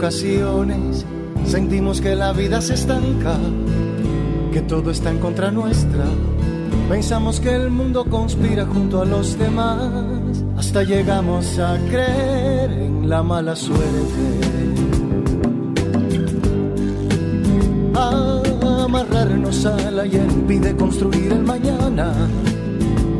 [0.00, 1.04] Ocasiones
[1.44, 3.36] Sentimos que la vida se estanca,
[4.52, 6.04] que todo está en contra nuestra.
[6.88, 9.90] Pensamos que el mundo conspira junto a los demás.
[10.56, 14.24] Hasta llegamos a creer en la mala suerte.
[17.94, 22.12] Amarrarnos a la y impide construir el mañana.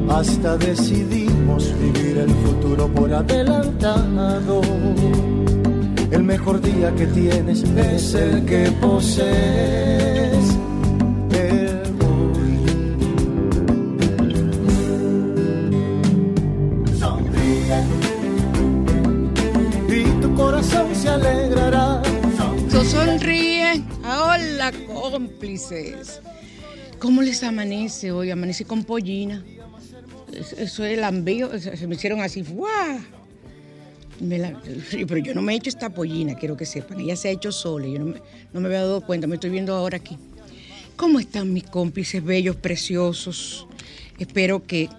[0.08, 4.60] Hasta decidimos vivir el futuro por adelantado
[6.10, 10.56] el mejor día que tienes es el que posees.
[16.98, 17.84] Sonríe
[19.88, 22.02] y tu corazón se alegrará.
[22.90, 23.84] Sonríe.
[24.04, 26.20] Hola, cómplices.
[26.98, 28.30] ¿Cómo les amanece hoy?
[28.30, 29.44] Amanece con pollina.
[30.32, 31.58] Eso es el ambío.
[31.58, 32.42] Se me hicieron así.
[32.42, 33.00] ¡Guau!
[35.08, 37.00] pero yo no me he hecho esta pollina, quiero que sepan.
[37.00, 38.22] Ella se ha hecho sola, yo no me,
[38.52, 40.16] no me había dado cuenta, me estoy viendo ahora aquí.
[40.96, 43.66] ¿Cómo están mis cómplices bellos, preciosos?
[44.18, 44.90] Espero que,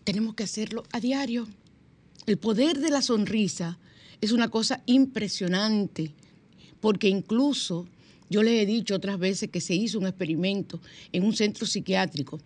[0.03, 1.47] tenemos que hacerlo a diario.
[2.25, 3.77] El poder de la sonrisa
[4.21, 6.11] es una cosa impresionante,
[6.79, 7.87] porque incluso
[8.29, 10.79] yo les he dicho otras veces que se hizo un experimento
[11.11, 12.39] en un centro psiquiátrico.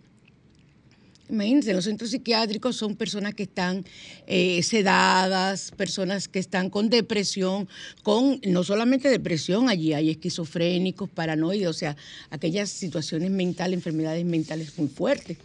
[1.30, 3.84] Imagínense, los centros psiquiátricos son personas que están
[4.26, 7.68] eh, sedadas, personas que están con depresión,
[8.02, 11.96] con no solamente depresión, allí hay esquizofrénicos, paranoides, o sea,
[12.30, 15.36] aquellas situaciones mentales, enfermedades mentales muy fuertes.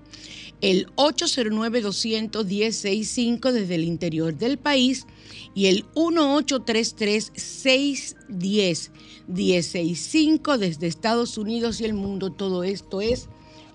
[0.61, 5.05] El 809-210-65 desde el interior del país
[5.53, 8.91] y el 1833-610
[9.35, 12.31] 165 desde Estados Unidos y el mundo.
[12.31, 13.29] Todo esto es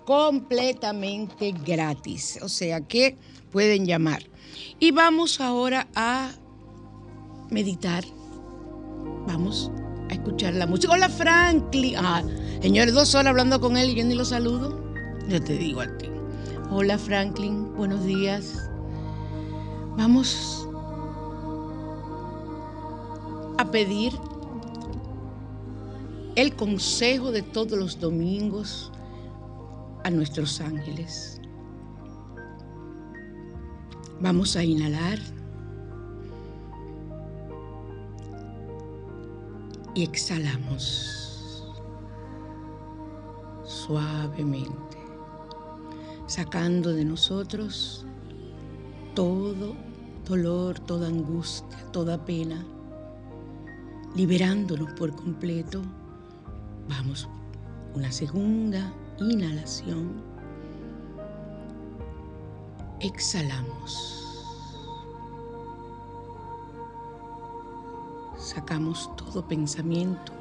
[0.04, 2.38] completamente gratis.
[2.42, 3.16] O sea que
[3.50, 4.24] pueden llamar.
[4.78, 6.30] Y vamos ahora a
[7.50, 8.04] meditar.
[9.26, 9.70] Vamos
[10.10, 10.92] a escuchar la música.
[10.92, 11.96] Hola Franklin.
[11.96, 12.22] Ah,
[12.60, 14.82] señores, dos horas hablando con él y yo ni lo saludo.
[15.28, 16.06] Yo te digo a ti.
[16.70, 18.68] Hola Franklin, buenos días.
[19.96, 20.65] Vamos
[23.58, 24.12] a pedir
[26.34, 28.92] el consejo de todos los domingos
[30.04, 31.40] a nuestros ángeles.
[34.20, 35.18] Vamos a inhalar
[39.94, 41.64] y exhalamos
[43.64, 44.98] suavemente,
[46.26, 48.04] sacando de nosotros
[49.14, 49.74] todo
[50.26, 52.64] dolor, toda angustia, toda pena,
[54.16, 55.82] liberándonos por completo
[56.88, 57.28] Vamos,
[57.94, 60.22] una segunda inhalación.
[63.00, 64.22] Exhalamos.
[68.38, 70.32] Sacamos todo pensamiento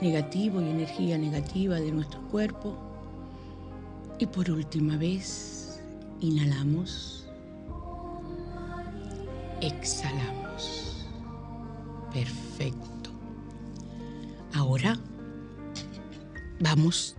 [0.00, 2.76] negativo y energía negativa de nuestro cuerpo.
[4.18, 5.80] Y por última vez,
[6.20, 7.26] inhalamos.
[9.60, 11.06] Exhalamos.
[12.12, 12.93] Perfecto.
[14.54, 14.98] Ahora
[16.60, 17.14] Vamos,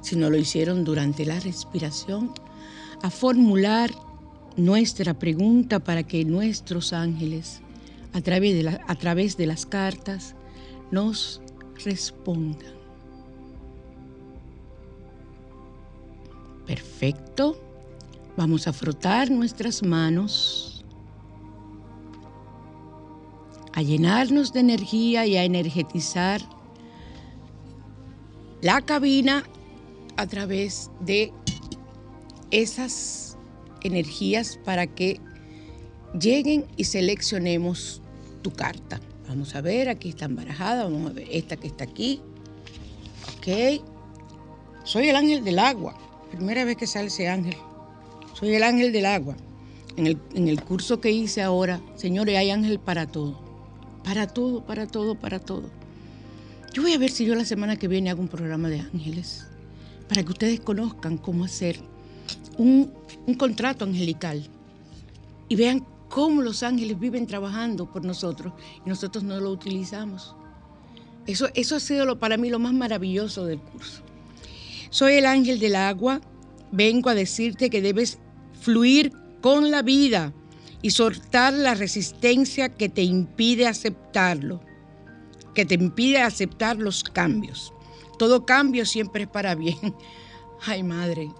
[0.00, 2.32] si no lo hicieron durante la respiración,
[3.02, 3.90] a formular
[4.56, 7.60] nuestra pregunta para que nuestros ángeles,
[8.12, 10.34] a través de, a través de las cartas,
[10.90, 11.40] nos
[11.84, 12.72] respondan.
[16.66, 17.60] Perfecto.
[18.36, 20.71] Vamos a frotar nuestras manos,
[23.72, 26.42] a llenarnos de energía y a energetizar
[28.60, 29.44] la cabina
[30.16, 31.32] a través de
[32.50, 33.36] esas
[33.82, 35.20] energías para que
[36.18, 38.02] lleguen y seleccionemos
[38.42, 39.00] tu carta.
[39.28, 42.20] Vamos a ver, aquí está embarajada, vamos a ver esta que está aquí.
[43.38, 43.82] Ok.
[44.84, 45.96] Soy el ángel del agua.
[46.30, 47.56] Primera vez que sale ese ángel.
[48.34, 49.36] Soy el ángel del agua.
[49.96, 53.51] En el, en el curso que hice ahora, señores, hay ángel para todo.
[54.04, 55.70] Para todo, para todo, para todo.
[56.72, 59.46] Yo voy a ver si yo la semana que viene hago un programa de ángeles
[60.08, 61.80] para que ustedes conozcan cómo hacer
[62.58, 62.92] un,
[63.38, 64.46] contrato angelical
[65.48, 68.52] y vean cómo los ángeles viven trabajando por nosotros
[68.84, 70.34] y nosotros no lo utilizamos.
[71.26, 74.02] Eso, eso ha sido lo, para mí lo más maravilloso del curso.
[74.90, 76.20] Soy el ángel del agua,
[76.70, 78.18] vengo a decirte que debes
[78.60, 80.32] fluir con la vida
[80.82, 84.60] y soltar la resistencia que te impide aceptarlo
[85.54, 87.72] que te impide aceptar los cambios.
[88.18, 89.76] Todo cambio siempre es para bien.
[90.66, 91.30] Ay, madre,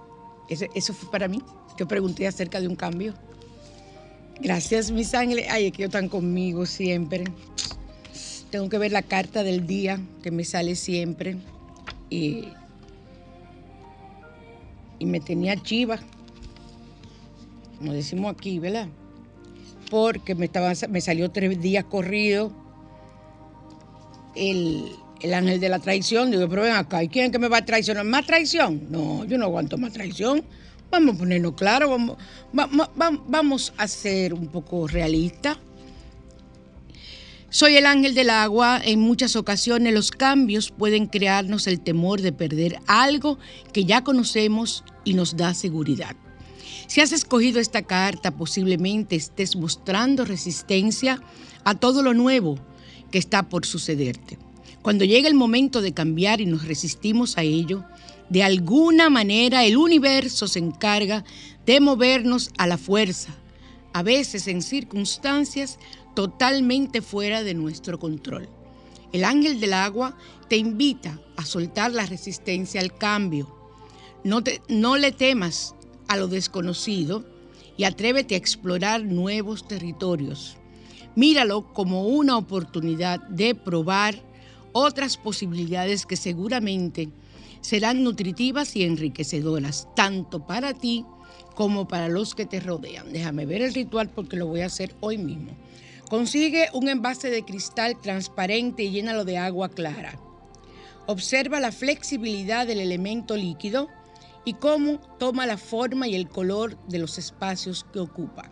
[0.49, 1.43] eso, fue para mí.
[1.79, 3.15] Yo pregunté acerca de un cambio.
[4.41, 5.47] Gracias, mis ángeles.
[5.51, 7.25] Ay, es que están conmigo siempre.
[8.51, 11.39] Tengo que ver la carta del día que me sale siempre.
[12.11, 12.49] Y,
[14.99, 15.99] y me tenía chiva,
[17.79, 18.89] como decimos aquí, ¿verdad?
[19.93, 22.51] Porque me, estaba, me salió tres días corridos
[24.35, 26.31] el, el ángel de la traición.
[26.31, 28.07] Digo, pero ven acá, ¿y quién que me va a traicionar?
[28.07, 28.87] ¿Más traición?
[28.89, 30.45] No, yo no aguanto más traición.
[30.91, 32.17] Vamos a ponernos claro, vamos,
[33.27, 35.59] vamos a ser un poco realistas.
[37.51, 38.81] Soy el ángel del agua.
[38.83, 43.39] En muchas ocasiones los cambios pueden crearnos el temor de perder algo
[43.75, 46.17] que ya conocemos y nos da seguridad.
[46.93, 51.23] Si has escogido esta carta, posiblemente estés mostrando resistencia
[51.65, 52.59] a todo lo nuevo
[53.11, 54.37] que está por sucederte.
[54.83, 57.83] Cuando llega el momento de cambiar y nos resistimos a ello,
[58.29, 61.25] de alguna manera el universo se encarga
[61.65, 63.35] de movernos a la fuerza,
[63.95, 65.79] a veces en circunstancias
[66.15, 68.51] totalmente fuera de nuestro control.
[69.13, 70.15] El ángel del agua
[70.47, 73.49] te invita a soltar la resistencia al cambio.
[74.25, 75.75] No, te, no le temas
[76.13, 77.25] a lo desconocido
[77.79, 80.57] y atrévete a explorar nuevos territorios.
[81.17, 84.15] Míralo como una oportunidad de probar
[84.73, 87.09] otras posibilidades que seguramente
[87.63, 91.07] serán nutritivas y enriquecedoras, tanto para ti
[91.55, 93.13] como para los que te rodean.
[93.13, 95.57] Déjame ver el ritual porque lo voy a hacer hoy mismo.
[96.11, 100.19] Consigue un envase de cristal transparente y llénalo de agua clara.
[101.07, 103.89] Observa la flexibilidad del elemento líquido
[104.45, 108.51] y cómo toma la forma y el color de los espacios que ocupa.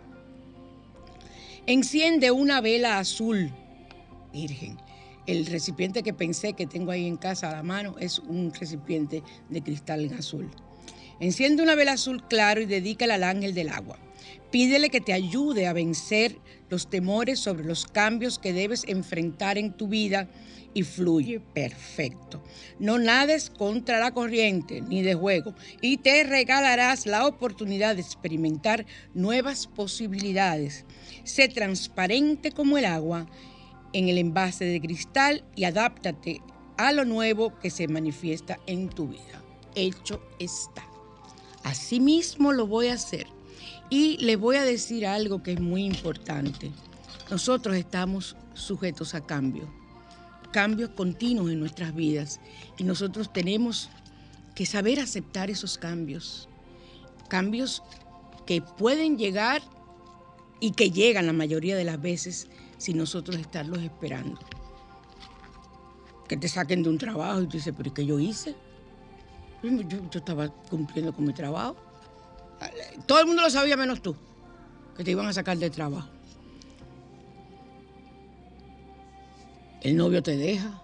[1.66, 3.50] Enciende una vela azul,
[4.32, 4.78] virgen.
[5.26, 9.22] El recipiente que pensé que tengo ahí en casa a la mano es un recipiente
[9.48, 10.50] de cristal azul.
[11.20, 13.98] Enciende una vela azul claro y dedícala al ángel del agua.
[14.50, 16.38] Pídele que te ayude a vencer
[16.70, 20.28] los temores sobre los cambios que debes enfrentar en tu vida
[20.72, 22.42] y fluye perfecto.
[22.78, 28.86] No nades contra la corriente ni de juego y te regalarás la oportunidad de experimentar
[29.12, 30.84] nuevas posibilidades.
[31.24, 33.26] Sé transparente como el agua
[33.92, 36.40] en el envase de cristal y adáptate
[36.76, 39.42] a lo nuevo que se manifiesta en tu vida.
[39.74, 40.84] Hecho está.
[41.64, 43.26] Asimismo lo voy a hacer.
[43.90, 46.70] Y le voy a decir algo que es muy importante.
[47.30, 49.80] Nosotros estamos sujetos a cambio
[50.50, 52.40] cambios continuos en nuestras vidas
[52.76, 53.88] y nosotros tenemos
[54.54, 56.48] que saber aceptar esos cambios.
[57.28, 57.82] Cambios
[58.46, 59.62] que pueden llegar
[60.58, 64.38] y que llegan la mayoría de las veces sin nosotros estarlos esperando.
[66.28, 68.54] Que te saquen de un trabajo y tú dices, pero ¿qué yo hice?
[69.62, 69.70] Yo,
[70.10, 71.76] yo estaba cumpliendo con mi trabajo.
[73.06, 74.16] Todo el mundo lo sabía menos tú,
[74.96, 76.08] que te iban a sacar del trabajo.
[79.82, 80.82] el novio te deja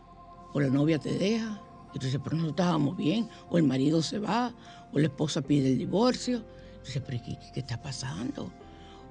[0.52, 1.60] o la novia te deja.
[1.94, 3.28] Y tú dices, pero no estábamos bien.
[3.50, 4.54] O el marido se va,
[4.92, 6.42] o la esposa pide el divorcio.
[6.84, 8.50] Dices, pero ¿qué, ¿qué está pasando?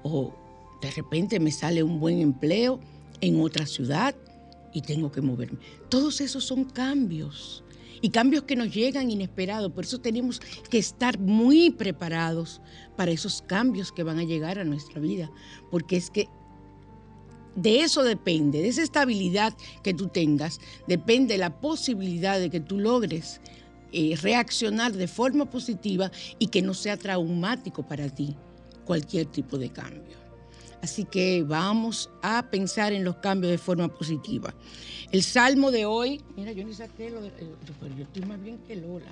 [0.02, 0.34] O
[0.82, 2.80] de repente me sale un buen empleo
[3.20, 4.14] en otra ciudad
[4.72, 5.58] y tengo que moverme.
[5.88, 7.64] Todos esos son cambios
[8.00, 9.72] y cambios que nos llegan inesperados.
[9.72, 12.60] Por eso tenemos que estar muy preparados
[12.96, 15.30] para esos cambios que van a llegar a nuestra vida,
[15.70, 16.28] porque es que
[17.54, 22.78] de eso depende, de esa estabilidad que tú tengas, depende la posibilidad de que tú
[22.78, 23.40] logres
[23.92, 28.36] eh, reaccionar de forma positiva y que no sea traumático para ti
[28.84, 30.25] cualquier tipo de cambio.
[30.86, 34.54] Así que vamos a pensar en los cambios de forma positiva.
[35.10, 38.58] El salmo de hoy, mira, yo ni saqué lo de, pero yo estoy más bien
[38.68, 39.10] que Lola.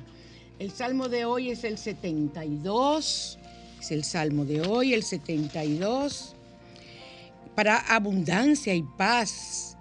[0.61, 3.40] El salmo de hoy es el 72,
[3.81, 6.37] es el salmo de hoy, el 72
[7.57, 9.76] para abundancia y paz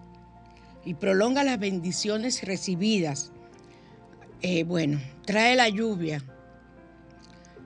[0.85, 3.31] y prolonga las bendiciones recibidas.
[4.41, 6.23] Eh, bueno, trae la lluvia.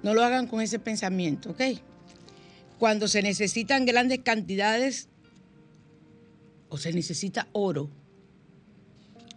[0.03, 1.61] No lo hagan con ese pensamiento, ¿ok?
[2.79, 5.07] Cuando se necesitan grandes cantidades
[6.69, 7.89] o se necesita oro,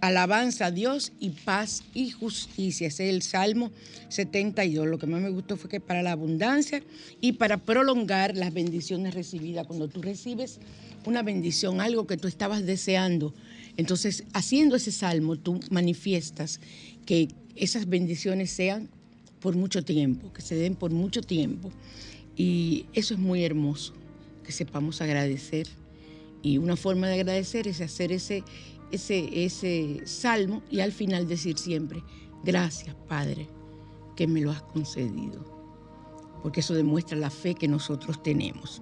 [0.01, 2.89] alabanza a Dios y paz y justicia.
[2.89, 3.71] Ese es el Salmo
[4.09, 4.87] 72.
[4.87, 6.83] Lo que más me gustó fue que para la abundancia
[7.21, 9.67] y para prolongar las bendiciones recibidas.
[9.67, 10.59] Cuando tú recibes
[11.05, 13.35] una bendición, algo que tú estabas deseando,
[13.77, 16.61] entonces haciendo ese salmo tú manifiestas
[17.07, 18.89] que esas bendiciones sean
[19.41, 21.71] por mucho tiempo, que se den por mucho tiempo.
[22.41, 23.93] Y eso es muy hermoso,
[24.43, 25.69] que sepamos agradecer.
[26.41, 28.45] Y una forma de agradecer es hacer ese,
[28.91, 32.03] ese, ese salmo y al final decir siempre,
[32.43, 33.47] gracias Padre,
[34.17, 35.45] que me lo has concedido,
[36.43, 38.81] porque eso demuestra la fe que nosotros tenemos.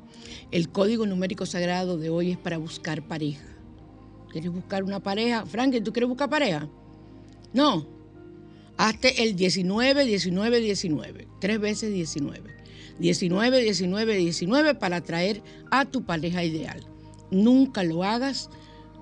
[0.53, 3.45] El código numérico sagrado de hoy es para buscar pareja.
[4.31, 5.45] ¿Quieres buscar una pareja?
[5.47, 6.69] Frank, ¿tú quieres buscar pareja?
[7.53, 7.89] No.
[8.77, 11.29] Hazte el 19, 19, 19.
[11.41, 12.58] Tres veces 19.
[12.99, 16.85] 19, 19, 19 para atraer a tu pareja ideal.
[17.31, 18.51] Nunca lo hagas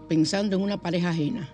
[0.09, 1.49] pensando en una pareja ajena.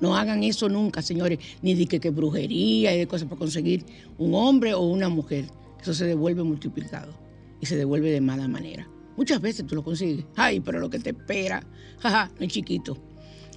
[0.00, 3.84] No hagan eso nunca, señores, ni de que, que brujería y de cosas para conseguir
[4.18, 5.46] un hombre o una mujer.
[5.80, 7.12] Eso se devuelve multiplicado
[7.60, 8.88] y se devuelve de mala manera.
[9.16, 10.24] Muchas veces tú lo consigues.
[10.36, 11.64] Ay, pero lo que te espera,
[12.00, 12.96] jaja, no es chiquito.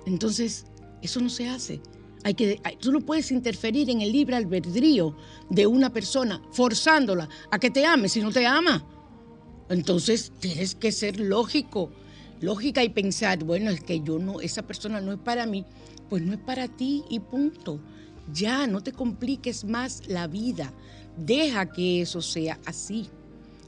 [0.06, 0.66] Entonces,
[1.02, 1.82] eso no se hace.
[2.26, 5.16] Hay que, tú no puedes interferir en el libre albedrío
[5.52, 8.84] de una persona forzándola a que te ame si no te ama.
[9.70, 11.92] Entonces tienes que ser lógico,
[12.42, 15.66] lógica y pensar, bueno, es que yo no, esa persona no es para mí,
[16.10, 17.80] pues no es para ti y punto.
[18.34, 20.74] Ya, no te compliques más la vida.
[21.18, 23.08] Deja que eso sea así.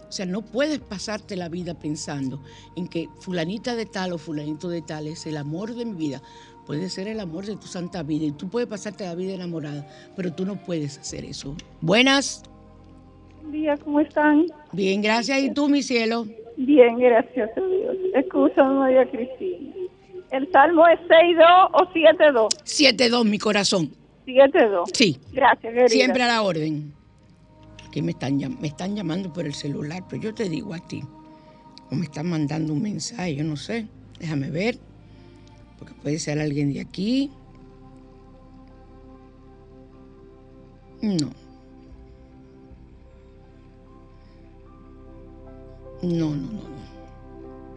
[0.09, 2.41] O sea, no puedes pasarte la vida pensando
[2.75, 6.23] en que fulanita de tal o fulanito de tal es el amor de mi vida.
[6.67, 9.87] Puede ser el amor de tu santa vida y tú puedes pasarte la vida enamorada,
[10.17, 11.55] pero tú no puedes hacer eso.
[11.79, 12.43] Buenas.
[13.41, 14.47] Buen día, ¿cómo están?
[14.73, 15.39] Bien, gracias.
[15.39, 16.27] ¿Y tú, mi cielo?
[16.57, 17.95] Bien, gracias a Dios.
[18.13, 19.73] Escucha, María Cristina.
[20.29, 22.47] ¿El salmo es 6-2 o 7-2?
[22.65, 23.89] 7-2, mi corazón.
[24.25, 24.89] 7-2.
[24.93, 25.17] Sí.
[25.31, 25.87] Gracias, querida.
[25.87, 26.91] Siempre a la orden.
[27.87, 31.01] Aquí me están, me están llamando por el celular, pero yo te digo a ti.
[31.89, 33.87] O me están mandando un mensaje, yo no sé.
[34.19, 34.77] Déjame ver.
[35.77, 37.31] Porque puede ser alguien de aquí.
[41.01, 41.29] No.
[46.01, 46.87] No, no, no, no.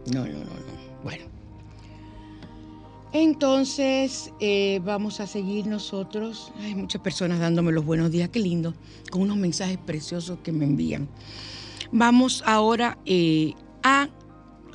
[0.07, 1.03] No, no, no, no.
[1.03, 1.25] Bueno.
[3.13, 6.53] Entonces, eh, vamos a seguir nosotros.
[6.59, 8.73] Hay muchas personas dándome los buenos días, qué lindo,
[9.11, 11.09] con unos mensajes preciosos que me envían.
[11.91, 13.53] Vamos ahora eh,
[13.83, 14.09] a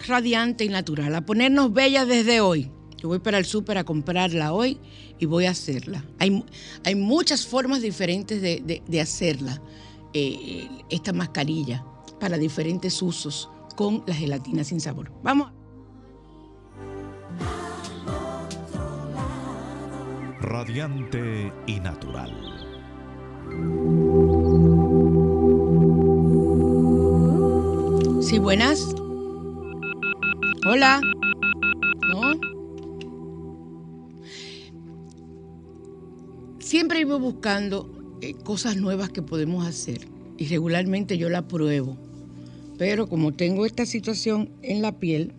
[0.07, 2.71] Radiante y Natural, a ponernos bellas desde hoy.
[2.99, 4.79] Yo voy para el súper a comprarla hoy
[5.19, 6.05] y voy a hacerla.
[6.19, 6.45] Hay,
[6.85, 9.61] hay muchas formas diferentes de, de, hacerla,
[10.15, 11.85] eh, esta mascarilla,
[12.19, 15.13] para diferentes usos con la gelatina sin sabor.
[15.23, 15.57] Vamos.
[20.47, 22.33] radiante y natural.
[28.23, 28.95] Sí, buenas.
[30.67, 31.01] Hola.
[36.67, 37.89] Siempre iba buscando
[38.21, 40.01] eh, cosas nuevas que podemos hacer
[40.37, 41.97] y regularmente yo la pruebo.
[42.77, 45.31] Pero como tengo esta situación en la piel,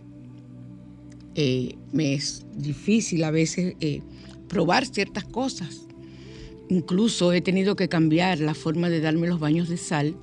[1.35, 3.99] eh, me es difícil a veces eh,
[4.47, 5.81] probar ciertas cosas.
[6.69, 10.15] Incluso he tenido que cambiar la forma de darme los baños de sal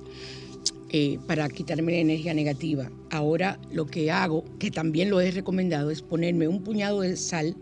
[0.89, 2.89] eh, para quitarme la energía negativa.
[3.11, 7.55] Ahora lo que hago, que también lo he recomendado, es ponerme un puñado de sal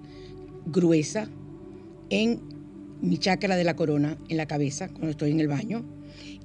[0.65, 1.27] gruesa
[2.09, 2.52] en
[3.03, 5.83] mi chakra de la corona, en la cabeza, cuando estoy en el baño.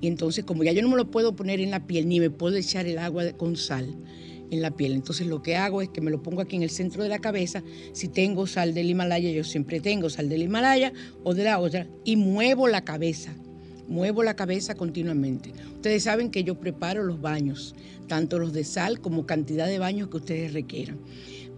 [0.00, 2.30] Y entonces, como ya yo no me lo puedo poner en la piel, ni me
[2.30, 3.94] puedo echar el agua con sal,
[4.50, 4.92] en la piel.
[4.92, 7.20] Entonces lo que hago es que me lo pongo aquí en el centro de la
[7.20, 7.62] cabeza.
[7.92, 10.92] Si tengo sal del Himalaya, yo siempre tengo sal del Himalaya
[11.22, 13.34] o de la otra, y muevo la cabeza.
[13.86, 15.52] Muevo la cabeza continuamente.
[15.76, 17.74] Ustedes saben que yo preparo los baños,
[18.08, 20.98] tanto los de sal como cantidad de baños que ustedes requieran.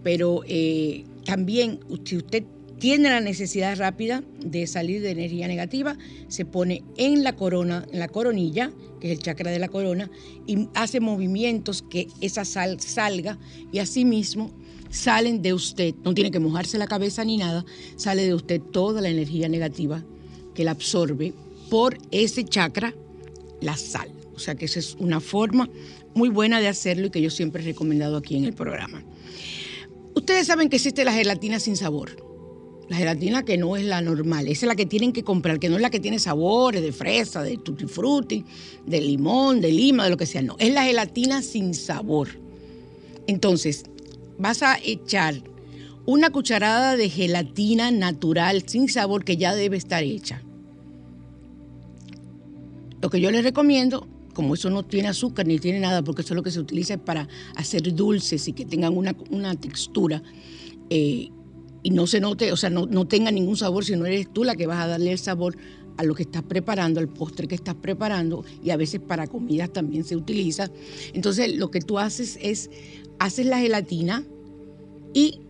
[0.03, 2.43] Pero eh, también, si usted
[2.81, 5.95] tiene la necesidad rápida de salir de energía negativa,
[6.29, 10.09] se pone en la corona, en la coronilla, que es el chakra de la corona,
[10.47, 13.37] y hace movimientos que esa sal salga
[13.71, 14.49] y asimismo
[14.89, 17.63] salen de usted, no tiene que mojarse la cabeza ni nada,
[17.97, 20.03] sale de usted toda la energía negativa
[20.55, 21.35] que la absorbe
[21.69, 22.95] por ese chakra,
[23.61, 24.11] la sal.
[24.33, 25.69] O sea que esa es una forma
[26.15, 29.03] muy buena de hacerlo y que yo siempre he recomendado aquí en el programa.
[30.15, 32.30] Ustedes saben que existe la gelatina sin sabor
[32.91, 35.69] la gelatina que no es la normal, esa es la que tienen que comprar, que
[35.69, 38.43] no es la que tiene sabores de fresa, de tutti frutti,
[38.85, 42.27] de limón, de lima, de lo que sea, no, es la gelatina sin sabor.
[43.27, 43.85] Entonces,
[44.37, 45.35] vas a echar
[46.05, 50.43] una cucharada de gelatina natural sin sabor que ya debe estar hecha.
[53.01, 56.33] Lo que yo les recomiendo, como eso no tiene azúcar ni tiene nada, porque eso
[56.33, 60.21] es lo que se utiliza para hacer dulces y que tengan una, textura,
[60.89, 61.29] eh,
[61.83, 64.43] y no se note, o sea, no, no tenga ningún sabor, si no eres tú
[64.43, 65.57] la que vas a darle el sabor
[65.97, 69.71] a lo que estás preparando, al postre que estás preparando, y a veces para comidas
[69.71, 70.69] también se utiliza.
[71.13, 72.69] Entonces, lo que tú haces es,
[73.19, 74.23] haces la gelatina
[75.13, 75.41] y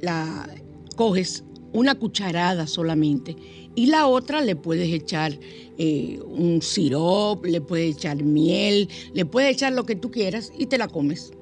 [0.00, 0.48] la
[0.96, 3.36] coges una cucharada solamente,
[3.74, 5.38] y la otra le puedes echar
[5.78, 10.66] eh, un sirop, le puedes echar miel, le puedes echar lo que tú quieras y
[10.66, 11.32] te la comes.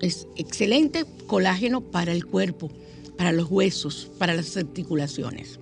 [0.00, 2.70] Es excelente colágeno para el cuerpo
[3.16, 5.58] para los huesos, para las articulaciones.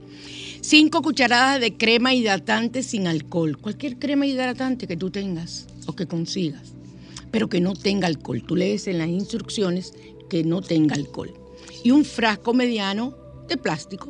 [0.60, 3.58] Cinco cucharadas de crema hidratante sin alcohol.
[3.58, 6.72] Cualquier crema hidratante que tú tengas o que consigas,
[7.30, 8.42] pero que no tenga alcohol.
[8.46, 9.92] Tú lees en las instrucciones
[10.30, 11.34] que no tenga alcohol.
[11.82, 13.14] Y un frasco mediano
[13.48, 14.08] de plástico.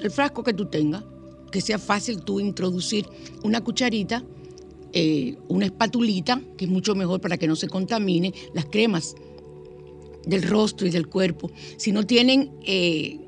[0.00, 1.02] el frasco que tú tengas,
[1.50, 3.08] que sea fácil tú introducir
[3.42, 4.22] una cucharita,
[4.92, 9.16] eh, una espatulita, que es mucho mejor para que no se contamine, las cremas
[10.26, 11.50] del rostro y del cuerpo.
[11.78, 13.18] Si no tienen eh,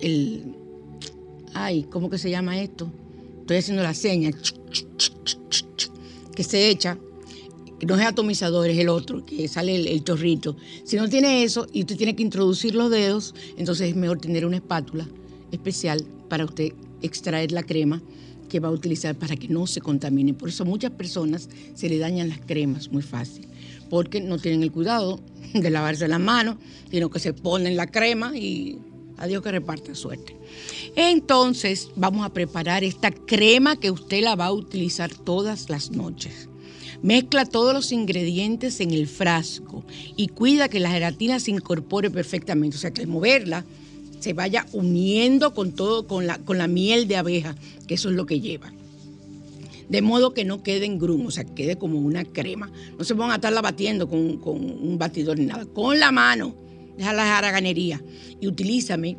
[0.00, 0.56] el...
[1.54, 2.90] Ay, ¿cómo que se llama esto?
[3.40, 4.30] Estoy haciendo la seña.
[6.34, 6.98] Que se echa
[7.86, 10.56] no es atomizador, es el otro, que sale el, chorrito.
[10.84, 14.46] Si no tiene eso y usted tiene que introducir los dedos, entonces es mejor tener
[14.46, 15.06] una espátula
[15.50, 18.00] especial para usted extraer la crema
[18.48, 20.34] que va a utilizar para que no se contamine.
[20.34, 23.48] Por eso a muchas personas se le dañan las cremas muy fácil,
[23.90, 25.20] porque no tienen el cuidado
[25.52, 26.56] de lavarse las manos,
[26.90, 28.78] sino que se ponen la crema y
[29.18, 30.36] adiós que reparta suerte.
[30.96, 36.48] Entonces vamos a preparar esta crema que usted la va a utilizar todas las noches.
[37.02, 39.84] Mezcla todos los ingredientes en el frasco
[40.16, 42.76] y cuida que la gelatina se incorpore perfectamente.
[42.76, 43.64] O sea, que al moverla
[44.20, 47.56] se vaya uniendo con todo, con la, con la miel de abeja,
[47.88, 48.72] que eso es lo que lleva.
[49.88, 52.70] De modo que no quede en grumo, o sea, que quede como una crema.
[52.98, 55.66] No se pongan a estarla batiendo con, con un batidor ni nada.
[55.66, 56.54] Con la mano,
[56.96, 58.02] deja la haraganería
[58.40, 59.16] y utilízame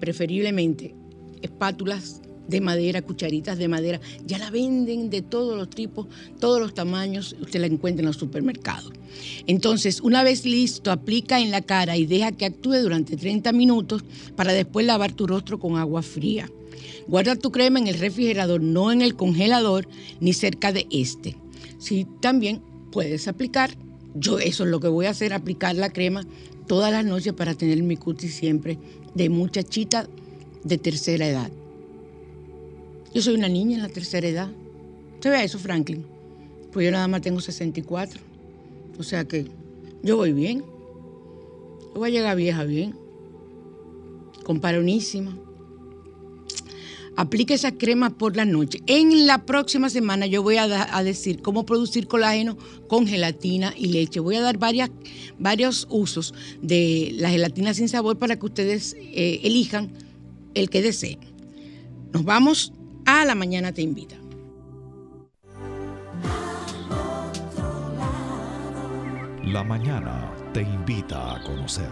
[0.00, 0.94] preferiblemente
[1.42, 4.00] espátulas de madera, cucharitas de madera.
[4.26, 6.06] Ya la venden de todos los tipos,
[6.40, 8.92] todos los tamaños, usted la encuentra en los supermercados.
[9.46, 14.04] Entonces, una vez listo, aplica en la cara y deja que actúe durante 30 minutos
[14.36, 16.50] para después lavar tu rostro con agua fría.
[17.06, 19.88] Guarda tu crema en el refrigerador, no en el congelador
[20.20, 21.36] ni cerca de este.
[21.78, 23.76] Si también puedes aplicar,
[24.14, 26.24] yo eso es lo que voy a hacer, aplicar la crema
[26.66, 28.78] todas las noches para tener mi cutis siempre
[29.14, 30.06] de muchachita
[30.64, 31.50] de tercera edad.
[33.14, 34.50] Yo soy una niña en la tercera edad.
[35.14, 36.04] ¿Usted ve eso, Franklin?
[36.72, 38.20] Pues yo nada más tengo 64.
[38.98, 39.46] O sea que
[40.02, 40.60] yo voy bien.
[40.60, 42.94] Yo voy a llegar vieja bien.
[44.44, 45.36] Comparonísima.
[47.14, 48.80] Aplique esa crema por la noche.
[48.86, 52.56] En la próxima semana yo voy a, decir cómo producir colágeno
[52.88, 54.20] con gelatina y leche.
[54.20, 59.92] Voy a dar varios usos de la gelatina sin sabor para que ustedes eh, elijan
[60.54, 61.18] el que deseen.
[62.14, 62.72] Nos vamos
[63.06, 64.16] a la mañana te invita.
[69.44, 71.88] La mañana te invita a conocer.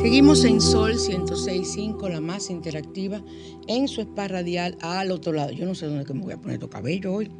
[0.00, 3.22] Seguimos en Sol 106.5, la más interactiva,
[3.66, 5.52] en su spa radial al otro lado.
[5.52, 7.30] Yo no sé dónde que me voy a poner tu cabello hoy.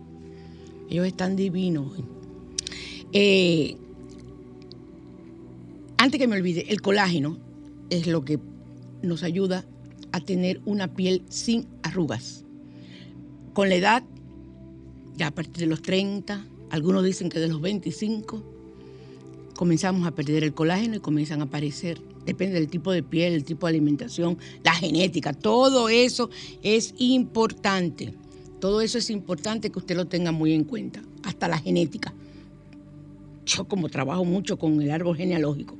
[0.91, 1.93] Ellos están divinos.
[3.13, 3.77] Eh,
[5.99, 7.39] antes que me olvide, el colágeno
[7.91, 8.39] es lo que
[9.03, 9.65] nos ayuda
[10.13, 12.45] a tener una piel sin arrugas.
[13.53, 14.05] Con la edad,
[15.17, 18.43] ya a partir de los 30, algunos dicen que de los 25,
[19.57, 22.01] comenzamos a perder el colágeno y comienzan a aparecer.
[22.25, 26.31] Depende del tipo de piel, el tipo de alimentación, la genética, todo eso
[26.63, 28.15] es importante.
[28.61, 32.13] Todo eso es importante que usted lo tenga muy en cuenta, hasta la genética.
[33.47, 35.77] Yo como trabajo mucho con el árbol genealógico,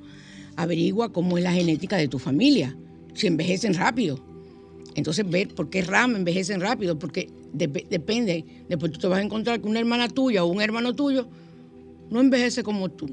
[0.59, 2.77] averigua cómo es la genética de tu familia,
[3.15, 4.19] si envejecen rápido.
[4.97, 9.61] Entonces ver por qué rama envejecen rápido, porque depende, después tú te vas a encontrar
[9.61, 11.29] que una hermana tuya o un hermano tuyo
[12.11, 13.09] no envejece como tú.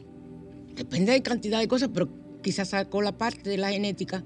[0.76, 2.10] Depende de cantidad de cosas, pero
[2.42, 4.24] quizás sacó la parte de la genética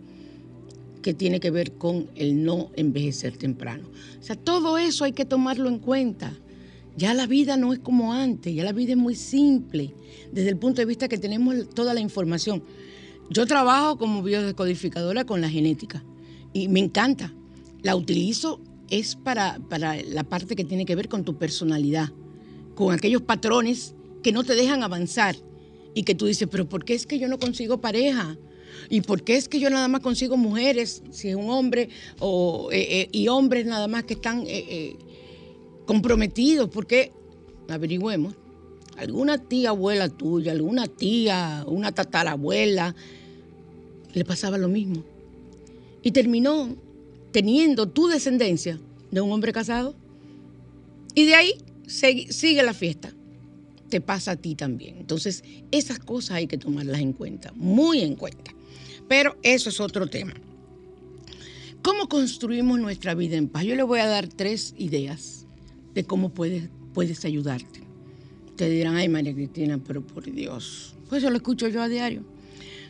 [1.01, 3.89] que tiene que ver con el no envejecer temprano.
[4.17, 6.33] O sea, todo eso hay que tomarlo en cuenta.
[6.95, 9.93] Ya la vida no es como antes, ya la vida es muy simple,
[10.31, 12.63] desde el punto de vista que tenemos toda la información.
[13.29, 16.03] Yo trabajo como biodescodificadora con la genética
[16.51, 17.31] y me encanta.
[17.83, 22.09] La utilizo es para, para la parte que tiene que ver con tu personalidad,
[22.73, 25.35] con aquellos patrones que no te dejan avanzar
[25.93, 28.37] y que tú dices, pero ¿por qué es que yo no consigo pareja?
[28.89, 31.89] ¿Y por qué es que yo nada más consigo mujeres, si es un hombre,
[32.19, 34.95] o, eh, eh, y hombres nada más que están eh,
[35.85, 36.69] comprometidos?
[36.69, 37.11] ¿Por qué?
[37.67, 38.35] Averigüemos.
[38.97, 42.95] Alguna tía abuela tuya, alguna tía, una tatarabuela,
[44.13, 45.03] le pasaba lo mismo.
[46.01, 46.75] Y terminó
[47.31, 48.79] teniendo tu descendencia
[49.11, 49.95] de un hombre casado.
[51.15, 51.53] Y de ahí
[51.87, 53.13] sigue la fiesta.
[53.89, 54.97] Te pasa a ti también.
[54.97, 58.53] Entonces, esas cosas hay que tomarlas en cuenta, muy en cuenta.
[59.07, 60.33] Pero eso es otro tema.
[61.81, 63.63] ¿Cómo construimos nuestra vida en paz?
[63.63, 65.47] Yo le voy a dar tres ideas
[65.95, 67.81] de cómo puedes, puedes ayudarte.
[68.55, 70.93] Te dirán, ay María Cristina, pero por Dios.
[71.07, 72.23] Pues eso lo escucho yo a diario.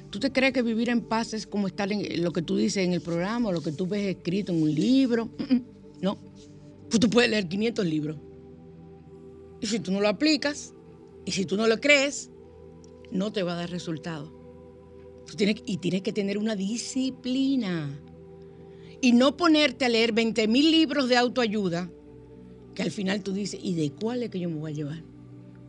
[0.10, 2.84] ¿Tú te crees que vivir en paz es como estar en lo que tú dices
[2.86, 5.30] en el programa lo que tú ves escrito en un libro?
[6.02, 6.18] No.
[6.90, 8.18] Pues tú puedes leer 500 libros.
[9.60, 10.74] Y si tú no lo aplicas,
[11.26, 12.32] y si tú no lo crees,
[13.12, 14.32] no te va a dar resultado.
[15.66, 18.00] y tienes que tener una disciplina.
[19.02, 21.92] Y no ponerte a leer 20 mil libros de autoayuda
[22.74, 25.04] que al final tú dices, ¿y de cuál es que yo me voy a llevar?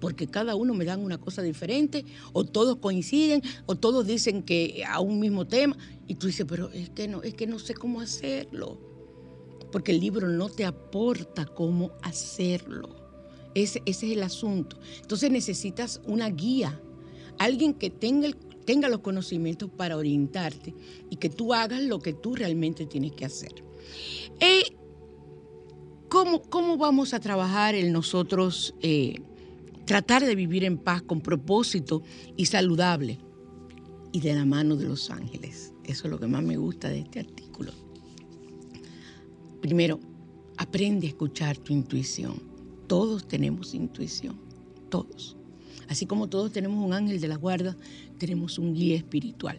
[0.01, 4.85] Porque cada uno me dan una cosa diferente, o todos coinciden, o todos dicen que
[4.87, 7.75] a un mismo tema, y tú dices, pero es que no, es que no sé
[7.75, 8.79] cómo hacerlo.
[9.71, 12.97] Porque el libro no te aporta cómo hacerlo.
[13.55, 14.79] Ese, ese es el asunto.
[15.01, 16.81] Entonces necesitas una guía,
[17.39, 18.37] alguien que tenga el
[18.71, 20.75] tenga los conocimientos para orientarte
[21.11, 23.53] y que tú hagas lo que tú realmente tienes que hacer.
[24.39, 24.63] Eh,
[26.09, 29.21] ¿cómo, ¿cómo, vamos a trabajar en nosotros eh,
[29.91, 32.05] tratar de vivir en paz con propósito
[32.37, 33.19] y saludable?
[34.13, 35.73] Y de la mano de los ángeles.
[35.83, 37.73] Eso es lo que más me gusta de este artículo.
[39.61, 39.99] Primero,
[40.59, 42.41] aprende a escuchar tu intuición.
[42.87, 44.41] Todos tenemos intuición,
[44.91, 45.37] todos.
[45.89, 47.77] Así como todos tenemos un ángel de la guarda,
[48.17, 49.59] tenemos un guía espiritual.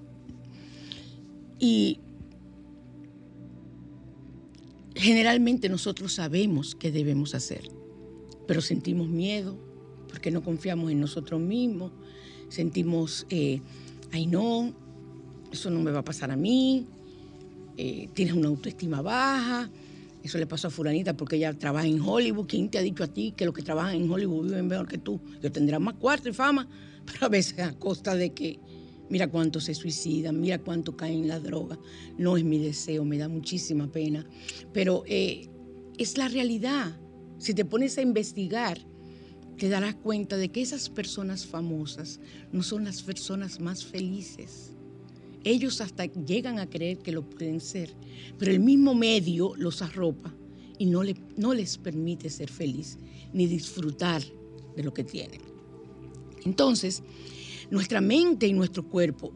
[1.59, 1.99] Y
[4.95, 7.69] generalmente nosotros sabemos qué debemos hacer,
[8.47, 9.70] pero sentimos miedo
[10.11, 11.91] porque no confiamos en nosotros mismos,
[12.49, 13.61] sentimos, eh,
[14.11, 14.73] ay no,
[15.51, 16.85] eso no me va a pasar a mí,
[17.77, 19.69] eh, tienes una autoestima baja,
[20.23, 22.45] eso le pasó a Furanita porque ella trabaja en Hollywood.
[22.47, 24.97] ¿Quién te ha dicho a ti que los que trabajan en Hollywood viven mejor que
[24.97, 25.19] tú?
[25.41, 26.67] Yo tendrá más cuarto y fama,
[27.05, 28.59] pero a veces a costa de que
[29.09, 31.79] mira cuánto se suicidan, mira cuánto caen en la droga.
[32.17, 34.25] No es mi deseo, me da muchísima pena.
[34.73, 35.49] Pero eh,
[35.97, 36.97] es la realidad.
[37.39, 38.77] Si te pones a investigar,
[39.61, 42.19] te darás cuenta de que esas personas famosas
[42.51, 44.71] no son las personas más felices.
[45.43, 47.93] Ellos hasta llegan a creer que lo pueden ser,
[48.39, 50.33] pero el mismo medio los arropa
[50.79, 51.03] y no,
[51.37, 52.97] no les permite ser feliz
[53.33, 54.23] ni disfrutar
[54.75, 55.41] de lo que tienen.
[56.43, 57.03] Entonces,
[57.69, 59.31] nuestra mente y nuestro cuerpo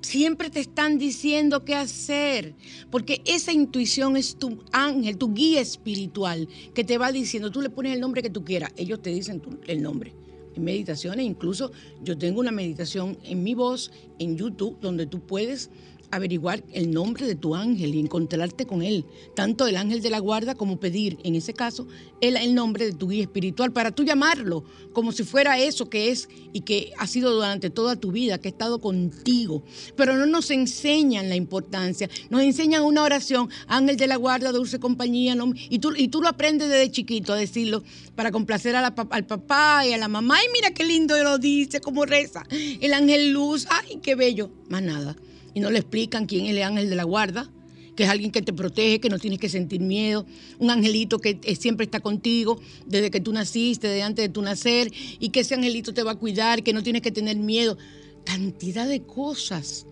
[0.00, 2.54] siempre te están diciendo qué hacer,
[2.90, 7.70] porque esa intuición es tu ángel, tu guía espiritual, que te va diciendo, tú le
[7.70, 10.14] pones el nombre que tú quieras, ellos te dicen el nombre
[10.54, 11.24] en meditaciones.
[11.24, 15.70] Incluso yo tengo una meditación en mi voz en YouTube donde tú puedes
[16.10, 20.18] averiguar el nombre de tu ángel y encontrarte con él, tanto el ángel de la
[20.18, 21.86] guarda como pedir, en ese caso,
[22.20, 26.10] el, el, nombre de tu guía espiritual, para tú llamarlo como si fuera eso que
[26.10, 29.62] es y que ha sido durante toda tu vida, que ha estado contigo.
[29.96, 34.80] Pero no nos enseñan la importancia, nos enseñan una oración, ángel de la guarda, dulce
[34.80, 35.36] compañía,
[35.68, 37.82] y, tú, y tú lo aprendes desde chiquito a decirlo
[38.16, 40.36] para complacer al papá y a la mamá.
[40.38, 42.44] Ay, mira qué lindo lo dice, cómo reza.
[42.50, 44.50] El ángel luz, ay, qué bello.
[44.68, 45.16] Más nada
[45.54, 47.50] y no le explican quién es el ángel de la guarda,
[47.96, 50.24] que es alguien que te protege, que no tienes que sentir miedo,
[50.58, 54.90] un angelito que siempre está contigo desde que tú naciste, desde antes de tu nacer,
[55.18, 57.76] y que ese angelito te va a cuidar, que no tienes que tener miedo.
[58.24, 59.86] Cantidad de cosas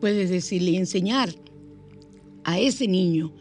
[0.00, 1.34] puedes decirle y enseñar
[2.42, 3.32] a ese niño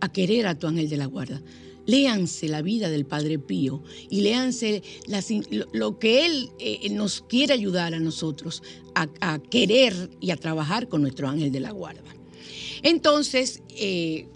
[0.00, 1.42] a querer a tu ángel de la guarda.
[1.86, 4.82] Léanse la vida del Padre Pío y léanse
[5.72, 8.62] lo, que Él eh, nos quiere ayudar a nosotros
[8.94, 12.14] a, querer y a trabajar con nuestro ángel de la guarda.
[12.82, 14.28] Entonces, eh,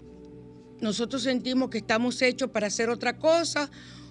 [0.81, 3.69] nosotros sentimos que estamos hechos para hacer otra cosa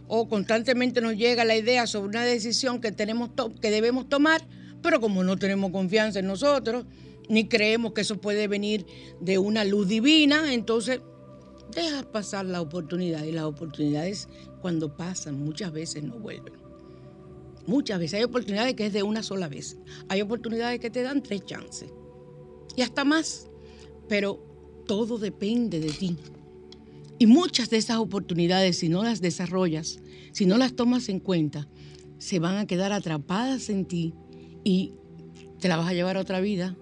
[0.09, 4.47] o constantemente nos llega la idea sobre una decisión que, tenemos que debemos tomar,
[4.83, 6.87] pero como no tenemos confianza en nosotros,
[7.29, 8.87] ni creemos que eso puede venir
[9.21, 11.01] de una luz divina, entonces
[11.75, 14.29] dejas pasar la oportunidad y las oportunidades
[14.61, 16.55] cuando pasan muchas veces no vuelven.
[17.67, 19.77] Muchas veces hay oportunidades que es de una sola vez.
[20.09, 21.91] Hay oportunidades que te dan tres chances
[22.77, 23.49] y hasta más.
[24.09, 24.41] Pero
[24.87, 26.17] todo depende de ti.
[27.19, 30.01] Y muchas de esas oportunidades, si no las desarrollas,
[30.33, 31.67] si no las tomas en cuenta,
[32.19, 34.15] se van a quedar atrapadas en ti
[34.63, 34.95] y
[35.59, 36.77] te la vas a llevar a otra vida.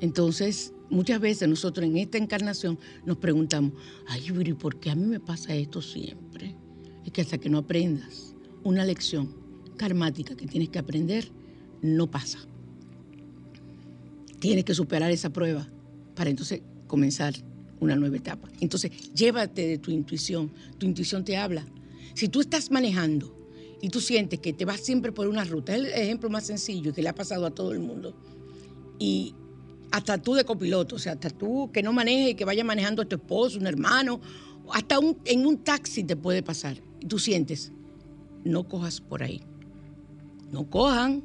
[0.00, 3.72] Entonces, muchas veces nosotros en esta encarnación nos preguntamos,
[4.06, 6.54] ay, Yuri, ¿por qué a mí me pasa esto siempre?
[7.04, 9.34] Es que hasta que no aprendas una lección
[9.76, 11.30] karmática que tienes que aprender,
[11.82, 12.38] no pasa.
[14.40, 15.68] Tienes que superar esa prueba
[16.14, 17.34] para entonces comenzar
[17.80, 18.48] una nueva etapa.
[18.60, 20.50] Entonces, llévate de tu intuición.
[20.78, 21.66] Tu intuición te habla.
[22.14, 23.36] Si tú estás manejando
[23.80, 26.92] y tú sientes que te vas siempre por una ruta, es el ejemplo más sencillo
[26.92, 28.16] que le ha pasado a todo el mundo.
[28.98, 29.34] Y
[29.90, 33.02] hasta tú de copiloto, o sea, hasta tú que no manejes y que vaya manejando
[33.02, 34.20] a tu esposo, un hermano,
[34.72, 36.78] hasta un, en un taxi te puede pasar.
[37.00, 37.72] Y tú sientes,
[38.44, 39.42] no cojas por ahí.
[40.50, 41.22] No cojan,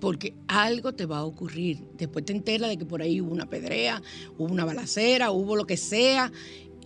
[0.00, 1.82] porque algo te va a ocurrir.
[1.96, 4.02] Después te enteras de que por ahí hubo una pedrea,
[4.38, 6.32] hubo una balacera, hubo lo que sea,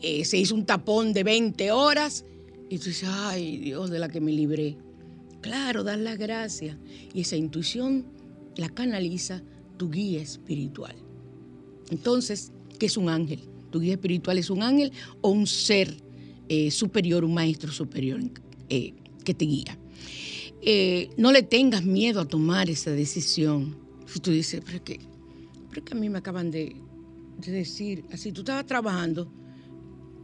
[0.02, 2.24] eh, se hizo un tapón de 20 horas
[2.68, 4.76] y tú dices, ay Dios de la que me libré.
[5.40, 6.76] Claro, das las gracias
[7.12, 8.06] y esa intuición
[8.56, 9.42] la canaliza
[9.80, 10.94] tu guía espiritual.
[11.90, 13.40] Entonces, ¿qué es un ángel?
[13.70, 15.96] Tu guía espiritual es un ángel o un ser
[16.50, 18.20] eh, superior, un maestro superior
[18.68, 18.92] eh,
[19.24, 19.78] que te guía.
[20.60, 23.74] Eh, no le tengas miedo a tomar esa decisión.
[24.04, 25.00] Si tú dices, pero que,
[25.70, 26.76] pero que a mí me acaban de,
[27.38, 29.32] de decir, así tú estabas trabajando,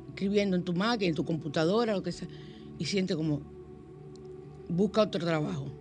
[0.09, 2.29] escribiendo en tu máquina, en tu computadora, lo que sea,
[2.79, 3.41] y sientes como,
[4.69, 5.73] busca otro trabajo.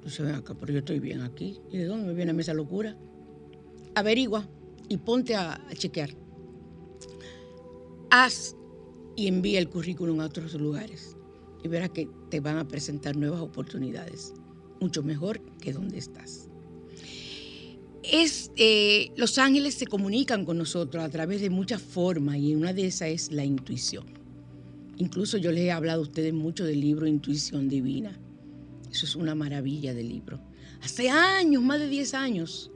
[0.00, 1.60] Entonces, ven acá, pero yo estoy bien aquí.
[1.70, 2.96] ¿Y de dónde me viene esa locura?
[3.94, 4.48] Averigua
[4.88, 6.16] y ponte a, chequear.
[8.10, 8.56] Haz
[9.14, 11.16] y envía el currículum a otros lugares
[11.62, 14.32] y verás que te van a presentar nuevas oportunidades,
[14.80, 16.48] mucho mejor que donde estás.
[18.02, 22.72] Es, eh, los ángeles se comunican con nosotros a través de muchas formas y una
[22.72, 24.06] de esas es la intuición.
[24.96, 28.18] Incluso yo les he hablado a ustedes mucho del libro Intuición Divina.
[28.90, 30.40] Eso es una maravilla del libro.
[30.82, 32.70] Hace años, más de 10 años,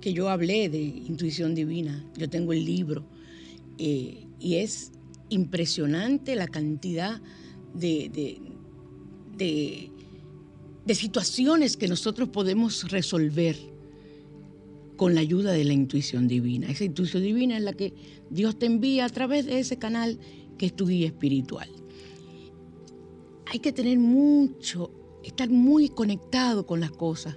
[0.00, 2.04] que yo hablé de Intuición Divina.
[2.16, 3.04] Yo tengo el libro
[3.78, 4.92] eh, y es
[5.28, 7.20] impresionante la cantidad
[7.74, 8.10] de,
[9.38, 9.90] de,
[10.84, 13.56] de, situaciones que nosotros podemos resolver
[14.96, 16.68] con la ayuda de la intuición divina.
[16.68, 17.94] Esa intuición divina es la que
[18.28, 20.18] Dios te envía a través de ese canal
[20.58, 21.70] que es tu guía espiritual.
[23.46, 24.90] Hay que tener mucho,
[25.24, 27.36] estar muy conectado con las cosas.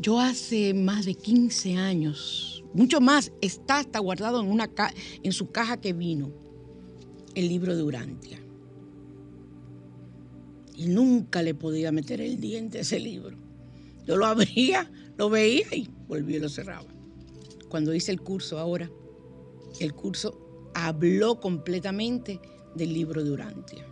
[0.00, 4.70] Yo hace más de 15 años, mucho más, está hasta guardado en, una
[5.22, 6.30] en su caja que vino,
[7.34, 8.40] el libro de Urantia.
[10.74, 13.36] Y nunca le podía meter el diente a ese libro.
[14.06, 16.88] Yo lo abría, lo veía y volví y lo cerraba.
[17.68, 18.90] Cuando hice el curso ahora,
[19.78, 22.40] el curso habló completamente
[22.74, 23.89] del libro de Urantia.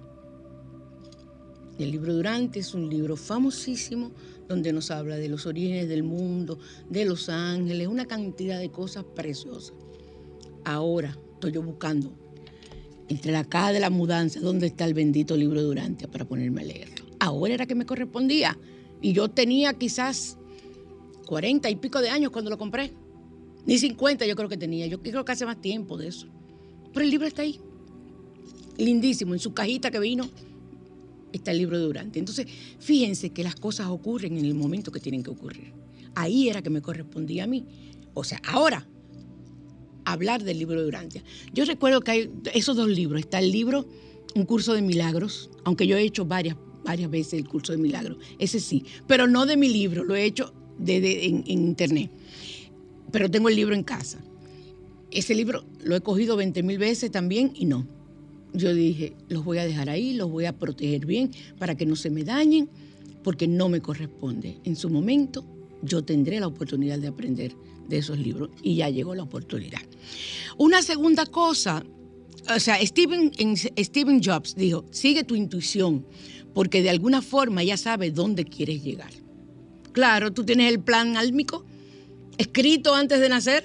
[1.79, 4.11] El libro de Urantia es un libro famosísimo
[4.49, 6.59] donde nos habla de los orígenes del mundo,
[6.91, 9.75] de los ángeles, una cantidad de cosas preciosas.
[10.65, 12.13] Ahora estoy yo buscando
[13.09, 16.63] entre la caja de la mudanza, ¿dónde está el bendito libro de Urantia para ponerme
[16.63, 17.07] a leerlo?
[17.21, 18.59] Ahora era que me correspondía.
[19.01, 20.37] Y yo tenía quizás
[21.27, 22.93] 40 y pico de años cuando lo compré.
[23.67, 24.87] Ni 50 yo creo que tenía.
[24.87, 26.27] Yo creo que hace más tiempo de eso.
[26.93, 27.61] Pero el libro está ahí.
[28.77, 29.35] Lindísimo.
[29.35, 30.29] En su cajita que vino
[31.33, 32.19] está el libro de Durante.
[32.19, 32.47] Entonces,
[32.79, 35.73] fíjense que las cosas ocurren en el momento que tienen que ocurrir.
[36.15, 37.65] Ahí era que me correspondía a mí.
[38.15, 38.87] O sea, ahora
[40.05, 41.23] hablar del libro de Durante.
[41.53, 43.21] Yo recuerdo que hay esos dos libros.
[43.21, 43.87] Está el libro
[44.35, 48.19] Un curso de milagros, aunque yo he hecho varias, varias veces el curso de milagros.
[48.39, 52.11] Ese sí, pero no de mi libro, lo he hecho de, en, en, internet.
[53.11, 54.19] Pero tengo el libro en casa.
[55.11, 57.87] Ese libro lo he cogido 20 mil veces también y no.
[58.53, 61.97] Yo dije, los voy a dejar ahí, los voy a proteger bien para que no
[61.97, 62.69] se me dañen,
[63.23, 64.59] porque no me corresponde.
[64.65, 65.45] En su momento
[65.83, 67.53] yo tendré la oportunidad de aprender
[67.89, 69.81] de esos libros y ya llegó la oportunidad.
[70.57, 71.85] Una segunda cosa,
[72.55, 76.07] o sea, Steven, Steven Jobs dijo, sigue tu intuición,
[76.55, 79.11] porque de alguna forma ya sabes dónde quieres llegar.
[79.93, 81.65] Claro, tú tienes el plan álmico
[82.39, 83.65] escrito antes de nacer.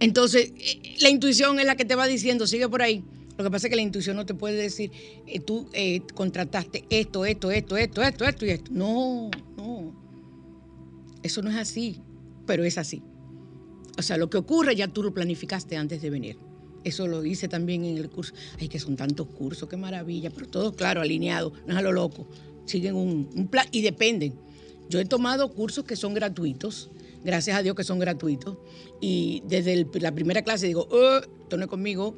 [0.00, 0.52] Entonces,
[1.00, 3.04] la intuición es la que te va diciendo, sigue por ahí.
[3.36, 4.90] Lo que pasa es que la intuición no te puede decir,
[5.26, 8.70] eh, tú eh, contrataste esto, esto, esto, esto, esto, esto y esto.
[8.72, 9.94] No, no.
[11.22, 12.00] Eso no es así,
[12.46, 13.02] pero es así.
[13.98, 16.38] O sea, lo que ocurre ya tú lo planificaste antes de venir.
[16.82, 18.32] Eso lo hice también en el curso.
[18.58, 21.92] Ay, que son tantos cursos, qué maravilla, pero todo claro, alineado, no es a lo
[21.92, 22.26] loco.
[22.64, 24.34] Siguen un plan y dependen.
[24.88, 26.90] Yo he tomado cursos que son gratuitos,
[27.24, 28.58] gracias a Dios que son gratuitos,
[29.00, 32.16] y desde la primera clase digo, oh, esto no es conmigo,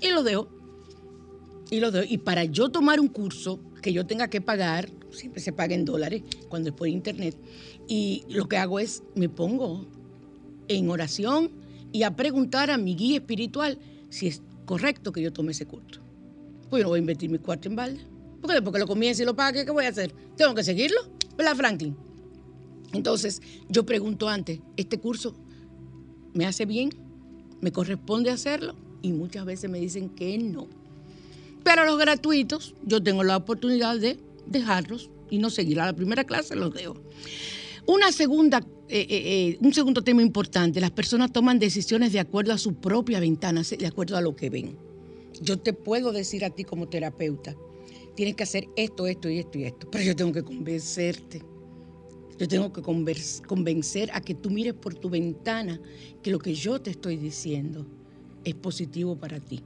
[0.00, 0.48] y lo dejo.
[1.70, 2.06] Y lo dejo.
[2.08, 5.84] Y para yo tomar un curso que yo tenga que pagar, siempre se paga en
[5.84, 7.36] dólares cuando es por internet,
[7.88, 9.86] y lo que hago es, me pongo
[10.68, 11.50] en oración
[11.92, 13.78] y a preguntar a mi guía espiritual
[14.10, 16.00] si es correcto que yo tome ese curso.
[16.68, 18.00] Pues yo no voy a invertir mi cuarto en balde.
[18.40, 20.12] Porque después que lo comience y lo pague, ¿qué voy a hacer?
[20.36, 20.98] Tengo que seguirlo,
[21.36, 21.96] ¿verdad, Franklin?
[22.92, 25.34] Entonces, yo pregunto antes, ¿este curso
[26.34, 26.90] me hace bien?
[27.60, 28.74] ¿Me corresponde hacerlo?
[29.02, 30.68] Y muchas veces me dicen que no.
[31.64, 36.24] Pero los gratuitos, yo tengo la oportunidad de dejarlos y no seguir a la primera
[36.24, 36.96] clase, los dejo.
[37.86, 42.58] Una segunda, eh, eh, un segundo tema importante, las personas toman decisiones de acuerdo a
[42.58, 44.76] su propia ventana, de acuerdo a lo que ven.
[45.40, 47.54] Yo te puedo decir a ti como terapeuta,
[48.14, 51.42] tienes que hacer esto, esto y esto y esto, pero yo tengo que convencerte.
[52.38, 55.80] Yo tengo que convencer a que tú mires por tu ventana
[56.22, 57.86] que lo que yo te estoy diciendo
[58.44, 59.62] es positivo para ti.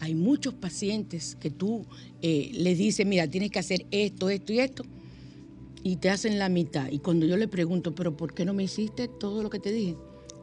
[0.00, 1.86] Hay muchos pacientes que tú
[2.22, 4.84] eh, les dices, mira, tienes que hacer esto, esto y esto,
[5.82, 6.90] y te hacen la mitad.
[6.90, 9.72] Y cuando yo le pregunto, pero ¿por qué no me hiciste todo lo que te
[9.72, 9.96] dije?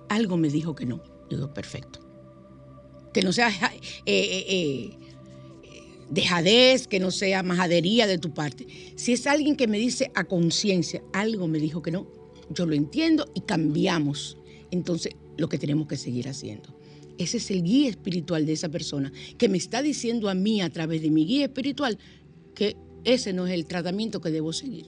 [0.10, 1.02] Algo me dijo que no.
[1.30, 2.00] Yo digo, perfecto.
[3.14, 4.98] Que no sea eh, eh, eh,
[6.10, 8.68] dejadez, que no sea majadería de tu parte.
[8.96, 12.08] Si es alguien que me dice a conciencia, algo me dijo que no,
[12.50, 14.38] yo lo entiendo y cambiamos.
[14.72, 16.76] Entonces, lo que tenemos que seguir haciendo.
[17.18, 20.70] Ese es el guía espiritual de esa persona que me está diciendo a mí a
[20.70, 21.98] través de mi guía espiritual
[22.54, 24.88] que ese no es el tratamiento que debo seguir.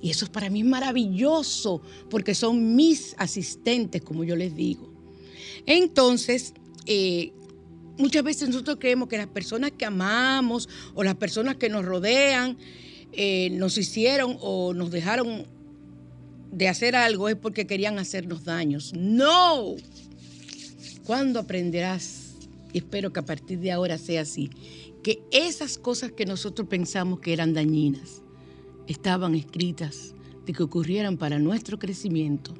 [0.00, 4.88] Y eso es para mí maravilloso porque son mis asistentes, como yo les digo.
[5.66, 6.54] Entonces,
[6.86, 7.32] eh,
[7.98, 12.56] muchas veces nosotros creemos que las personas que amamos o las personas que nos rodean
[13.12, 15.46] eh, nos hicieron o nos dejaron
[16.52, 18.92] de hacer algo es porque querían hacernos daños.
[18.94, 19.74] No.
[21.04, 22.34] ¿Cuándo aprenderás?
[22.72, 24.50] Y espero que a partir de ahora sea así.
[25.02, 28.22] Que esas cosas que nosotros pensamos que eran dañinas
[28.86, 30.14] estaban escritas
[30.46, 32.54] de que ocurrieran para nuestro crecimiento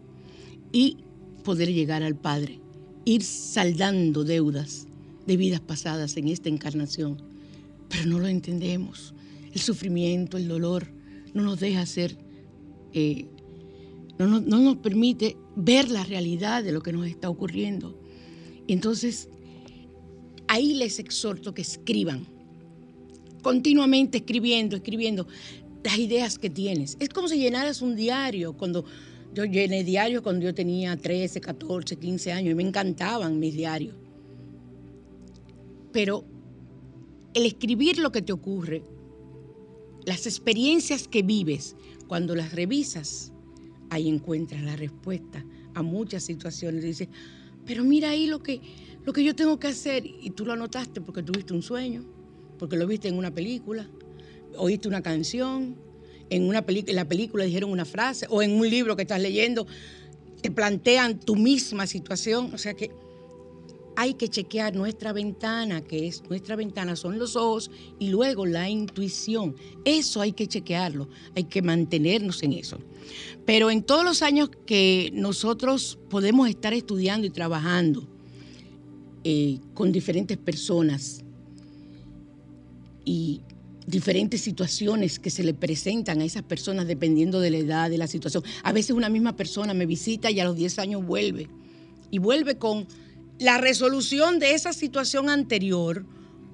[0.72, 0.98] y
[1.44, 2.60] poder llegar al Padre,
[3.04, 4.87] ir saldando deudas
[5.28, 7.22] de vidas pasadas en esta encarnación.
[7.88, 9.14] Pero no lo entendemos.
[9.52, 10.88] El sufrimiento, el dolor,
[11.34, 12.18] no nos deja ser
[12.92, 13.26] eh,
[14.18, 18.00] no, nos permite ver la realidad de lo que nos está ocurriendo.
[18.66, 19.28] Entonces,
[20.48, 22.26] ahí les exhorto que escriban,
[23.42, 25.26] continuamente escribiendo, escribiendo
[25.84, 26.96] las ideas que tienes.
[26.98, 28.54] Es como si llenaras un diario.
[28.54, 28.84] Cuando
[29.34, 33.94] yo llené diarios cuando yo tenía 13, 14, 15 años y me encantaban mis diarios.
[35.92, 36.24] Pero
[37.34, 38.82] el escribir lo que te ocurre,
[40.04, 41.76] las experiencias que vives,
[42.06, 43.32] cuando las revisas,
[43.90, 46.82] ahí encuentras la respuesta a muchas situaciones.
[46.82, 47.08] Dices,
[47.64, 48.60] pero mira ahí lo que,
[49.04, 50.04] lo que yo tengo que hacer.
[50.06, 52.04] Y tú lo anotaste porque tuviste un sueño,
[52.58, 53.88] porque lo viste en una película,
[54.56, 55.76] oíste una canción,
[56.30, 59.66] en, una en la película dijeron una frase, o en un libro que estás leyendo,
[60.40, 62.52] te plantean tu misma situación.
[62.54, 62.90] O sea que
[64.00, 67.68] hay que chequear nuestra ventana, que es nuestra ventana son los ojos
[67.98, 69.56] y luego la intuición.
[69.84, 72.78] Eso hay que chequearlo, hay que mantenernos en eso.
[73.44, 78.06] Pero en todos los años que nosotros podemos estar estudiando y trabajando
[79.24, 81.24] eh, con diferentes personas
[83.04, 83.40] y
[83.84, 88.06] diferentes situaciones que se le presentan a esas personas dependiendo de la edad, de la
[88.06, 88.44] situación.
[88.62, 91.48] A veces una misma persona me visita y a los 10 años vuelve.
[92.12, 92.86] Y vuelve con
[93.38, 96.04] la resolución de esa situación anterior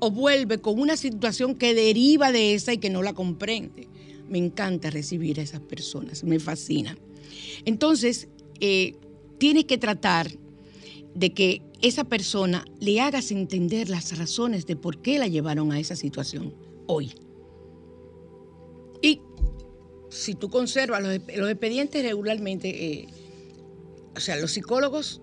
[0.01, 3.89] o vuelve con una situación que deriva de esa y que no la comprende.
[4.29, 6.97] Me encanta recibir a esas personas, me fascina.
[7.65, 8.29] Entonces,
[8.61, 8.97] eh,
[9.39, 10.31] tienes que tratar
[11.15, 15.79] de que esa persona le hagas entender las razones de por qué la llevaron a
[15.79, 16.55] esa situación
[16.87, 17.15] hoy.
[19.01, 19.21] Y
[20.11, 23.07] si tú conservas los, expedientes regularmente, eh,
[24.17, 25.21] o sea, los psicólogos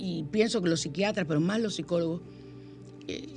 [0.00, 2.22] y pienso que los psiquiatras, pero más los psicólogos,
[3.06, 3.28] eh,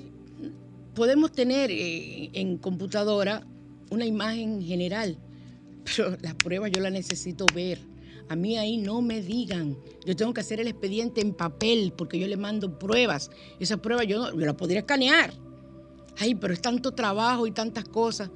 [0.96, 3.46] podemos tener eh, en computadora
[3.90, 5.18] una imagen general,
[5.84, 7.80] pero las pruebas yo las necesito ver.
[8.30, 9.78] A mí ahí no me digan.
[10.06, 13.30] Yo tengo que hacer el expediente en papel porque yo le mando pruebas.
[13.60, 15.34] Esas pruebas yo, no, yo las podría escanear.
[16.18, 18.30] Ay, pero es tanto trabajo y tantas cosas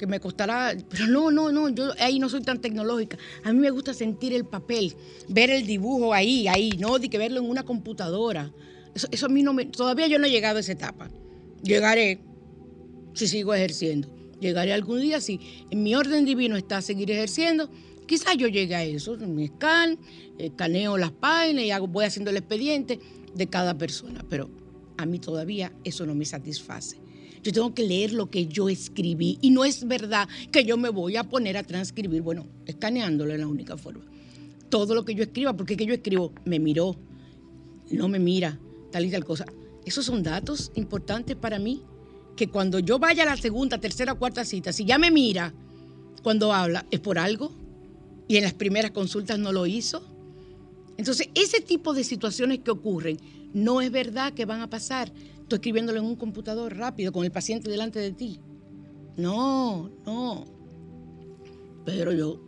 [0.00, 3.18] que me costará, pero no, no, no, yo ahí no soy tan tecnológica.
[3.44, 4.96] A mí me gusta sentir el papel,
[5.28, 8.50] ver el dibujo ahí, ahí, no de que verlo en una computadora.
[8.94, 11.10] Eso, a mí no me, todavía yo no he llegado a esa etapa.
[11.62, 12.18] Llegaré
[13.12, 14.08] si sigo ejerciendo.
[14.40, 15.38] Llegaré algún día si
[15.68, 17.68] en mi orden divino está seguir ejerciendo.
[18.06, 19.98] Quizás yo llegue a eso, mi scan,
[20.38, 22.98] escaneo las páginas y hago, voy haciendo el expediente
[23.34, 24.48] de cada persona, pero
[24.96, 26.96] a mí todavía eso no me satisface.
[27.42, 30.90] Yo tengo que leer lo que yo escribí y no es verdad que yo me
[30.90, 34.04] voy a poner a transcribir, bueno, escaneándolo es la única forma.
[34.68, 36.96] Todo lo que yo escriba, porque que yo escribo, me miró,
[37.90, 38.58] no me mira,
[38.92, 39.46] tal y tal cosa.
[39.84, 41.82] Esos son datos importantes para mí,
[42.36, 45.52] que cuando yo vaya a la segunda, tercera, cuarta cita, si ya me mira
[46.22, 47.52] cuando habla, es por algo,
[48.28, 50.02] y en las primeras consultas no lo hizo.
[50.96, 53.18] Entonces, ese tipo de situaciones que ocurren,
[53.52, 55.10] no es verdad que van a pasar
[55.50, 58.40] tú escribiéndolo en un computador rápido con el paciente delante de ti.
[59.18, 60.46] No, no.
[61.84, 62.40] Pero yo,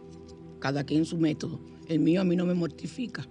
[0.59, 1.61] cada quien su método.
[1.88, 3.28] El mío a mí no me mortifica.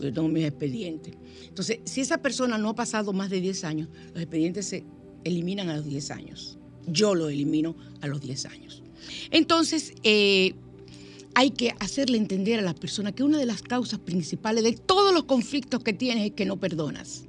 [0.00, 1.14] Yo tengo mis expedientes.
[1.46, 4.84] Entonces, si esa persona no ha pasado más de 10 años, los expedientes se
[5.22, 6.58] eliminan a los 10 años.
[6.88, 8.82] Yo lo elimino a los 10 años.
[9.30, 10.54] Entonces, eh,
[11.34, 15.12] hay que hacerle entender a la persona que una de las causas principales de todos
[15.14, 17.26] los conflictos que tienes es que no perdonas.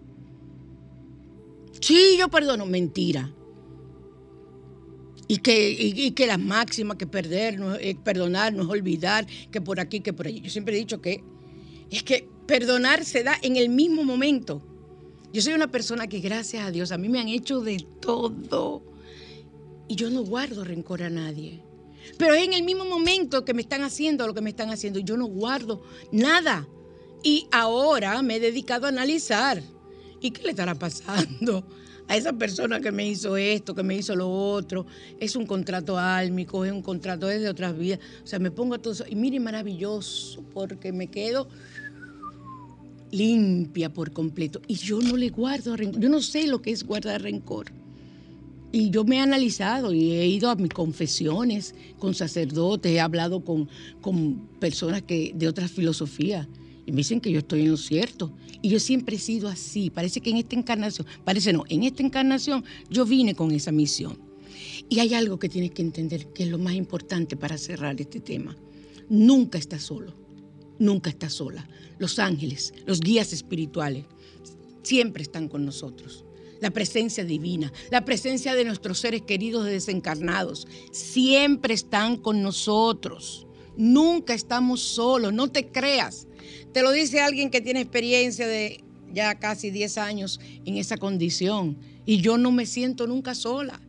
[1.86, 2.65] Sí, yo perdono.
[2.65, 3.31] Mentira.
[5.27, 9.61] Y que, y, que la máxima que perder, no, es perdonar, no es olvidar, que
[9.61, 10.41] por aquí, que por allí.
[10.41, 11.23] Yo siempre he dicho que
[11.91, 14.63] es que perdonar se da en el mismo momento.
[15.31, 18.81] Yo soy una persona que gracias a Dios a mí me han hecho de todo
[19.88, 21.61] y yo no guardo rencor a nadie.
[22.17, 24.97] Pero es en el mismo momento que me están haciendo lo que me están haciendo.
[25.01, 26.67] Yo no guardo nada.
[27.21, 29.61] Y ahora me he dedicado a analizar.
[30.26, 31.63] ¿Y qué le estará pasando
[32.07, 34.88] a esa persona que me hizo esto, que me hizo lo otro?
[35.19, 37.99] Es un contrato álmico, es un contrato desde otras vidas.
[38.23, 39.05] O sea, me pongo todo eso.
[39.07, 41.47] Y mire, maravilloso, porque me quedo
[43.11, 44.63] limpia por completo.
[44.65, 46.01] Y yo no le guardo rencor.
[46.01, 47.67] Yo no sé lo que es guardar rencor.
[48.71, 53.45] Y yo me he analizado y he ido a mis confesiones con sacerdotes, he hablado
[53.45, 53.69] con,
[54.01, 56.47] con personas que, de otras filosofías
[56.86, 58.31] y me dicen que yo estoy en lo cierto.
[58.61, 59.89] Y yo siempre he sido así.
[59.89, 64.17] Parece que en esta encarnación, parece no, en esta encarnación yo vine con esa misión.
[64.88, 68.19] Y hay algo que tienes que entender que es lo más importante para cerrar este
[68.19, 68.55] tema.
[69.09, 70.13] Nunca estás solo,
[70.79, 71.67] nunca estás sola.
[71.97, 74.05] Los ángeles, los guías espirituales,
[74.83, 76.25] siempre están con nosotros
[76.61, 80.67] la presencia divina, la presencia de nuestros seres queridos desencarnados.
[80.91, 83.45] Siempre están con nosotros.
[83.77, 86.27] Nunca estamos solos, no te creas.
[86.73, 88.83] Te lo dice alguien que tiene experiencia de
[89.13, 91.77] ya casi 10 años en esa condición.
[92.05, 93.79] Y yo no me siento nunca sola.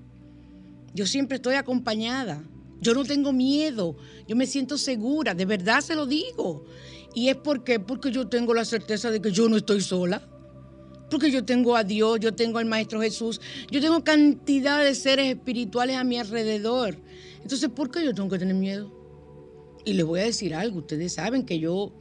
[0.94, 2.42] Yo siempre estoy acompañada.
[2.80, 3.96] Yo no tengo miedo.
[4.26, 5.34] Yo me siento segura.
[5.34, 6.64] De verdad se lo digo.
[7.14, 10.22] Y es porque, porque yo tengo la certeza de que yo no estoy sola.
[11.11, 13.40] Porque yo tengo a Dios, yo tengo al Maestro Jesús,
[13.70, 16.96] yo tengo cantidad de seres espirituales a mi alrededor.
[17.42, 18.92] Entonces, ¿por qué yo tengo que tener miedo?
[19.84, 21.92] Y les voy a decir algo, ustedes saben que yo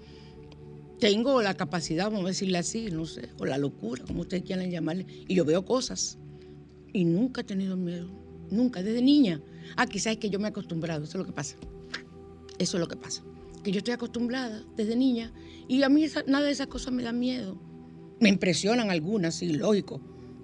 [0.99, 4.69] tengo la capacidad, vamos a decirle así, no sé, o la locura, como ustedes quieran
[4.71, 6.17] llamarle, y yo veo cosas.
[6.93, 8.09] Y nunca he tenido miedo,
[8.49, 9.41] nunca, desde niña.
[9.75, 11.57] Ah, quizás es que yo me he acostumbrado, eso es lo que pasa.
[12.57, 13.23] Eso es lo que pasa.
[13.63, 15.33] Que yo estoy acostumbrada desde niña
[15.67, 17.59] y a mí nada de esas cosas me da miedo.
[18.19, 19.99] Me impresionan algunas, sí, lógico.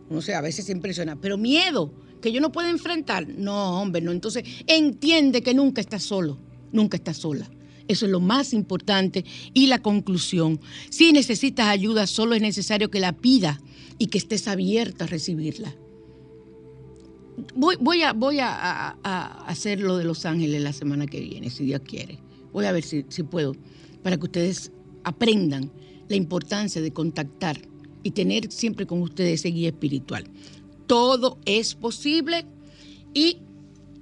[0.09, 3.27] No sé, a veces se impresiona, pero miedo que yo no puedo enfrentar.
[3.27, 4.11] No, hombre, no.
[4.11, 6.37] Entonces, entiende que nunca estás solo,
[6.71, 7.49] nunca estás sola.
[7.91, 9.25] Eso es lo más importante.
[9.53, 13.61] Y la conclusión, si necesitas ayuda, solo es necesario que la pida
[13.97, 15.75] y que estés abierta a recibirla.
[17.53, 18.91] Voy, voy, a, voy a,
[19.45, 22.19] hacer lo de Los Ángeles la semana que viene, si Dios quiere.
[22.53, 23.57] Voy a ver si, si puedo,
[24.03, 24.71] para que ustedes
[25.03, 25.69] aprendan
[26.07, 27.59] la importancia de contactar
[28.03, 30.29] y tener siempre con ustedes ese guía espiritual.
[30.87, 32.45] Todo es posible
[33.13, 33.39] y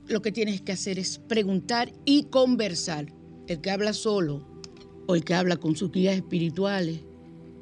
[0.08, 3.18] lo que tienes que hacer es preguntar y conversar.
[3.50, 4.43] El que habla solo
[5.08, 7.00] o el que habla con sus guías espirituales,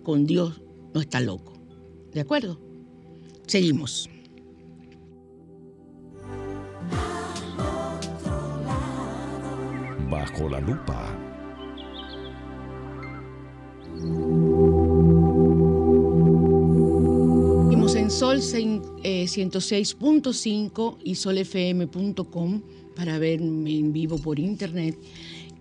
[0.03, 0.61] con Dios,
[0.93, 1.53] no está loco.
[2.11, 2.59] ¿De acuerdo?
[3.47, 4.09] Seguimos.
[10.09, 11.17] Bajo la lupa
[17.95, 22.61] en Sol 106.5 eh, y solfm.com
[22.95, 24.97] para verme en vivo por internet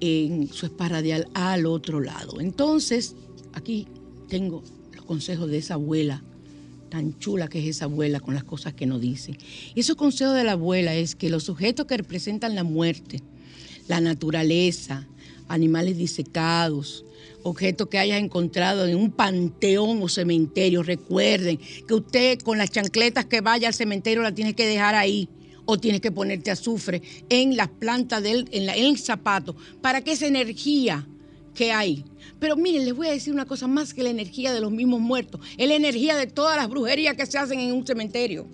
[0.00, 2.40] en su esparadial al otro lado.
[2.40, 3.14] Entonces,
[3.52, 3.86] aquí
[4.28, 4.62] tengo
[4.94, 6.22] los consejos de esa abuela,
[6.90, 9.36] tan chula que es esa abuela con las cosas que nos dice.
[9.74, 13.22] Y esos consejos de la abuela es que los sujetos que representan la muerte,
[13.88, 15.06] la naturaleza,
[15.48, 17.04] animales disecados,
[17.42, 23.26] objetos que hayas encontrado en un panteón o cementerio, recuerden que usted con las chancletas
[23.26, 25.28] que vaya al cementerio la tiene que dejar ahí
[25.66, 30.12] o tienes que ponerte azufre en las plantas del en, en el zapato para que
[30.12, 31.06] esa energía
[31.54, 32.04] que hay.
[32.38, 35.00] Pero miren, les voy a decir una cosa más que la energía de los mismos
[35.00, 38.46] muertos, es la energía de todas las brujerías que se hacen en un cementerio.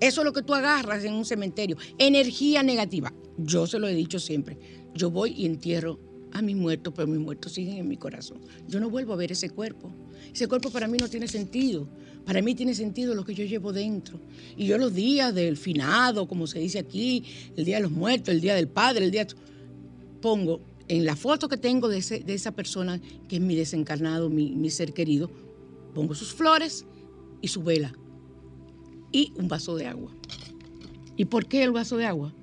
[0.00, 3.12] Eso es lo que tú agarras en un cementerio, energía negativa.
[3.36, 4.58] Yo se lo he dicho siempre,
[4.94, 5.98] yo voy y entierro
[6.32, 8.38] a mis muertos, pero mis muertos siguen en mi corazón.
[8.68, 9.90] Yo no vuelvo a ver ese cuerpo.
[10.32, 11.88] Ese cuerpo para mí no tiene sentido.
[12.24, 14.20] Para mí tiene sentido lo que yo llevo dentro.
[14.56, 17.24] Y yo los días del finado, como se dice aquí,
[17.56, 19.26] el día de los muertos, el día del padre, el día...
[20.20, 24.68] Pongo en la foto que tengo de, esa persona, que es mi desencarnado, mi, mi
[24.68, 25.30] ser querido,
[25.94, 26.84] pongo sus flores
[27.40, 27.94] y su vela.
[29.10, 30.12] Y un vaso de agua.
[31.16, 32.34] ¿Y por qué el vaso de agua?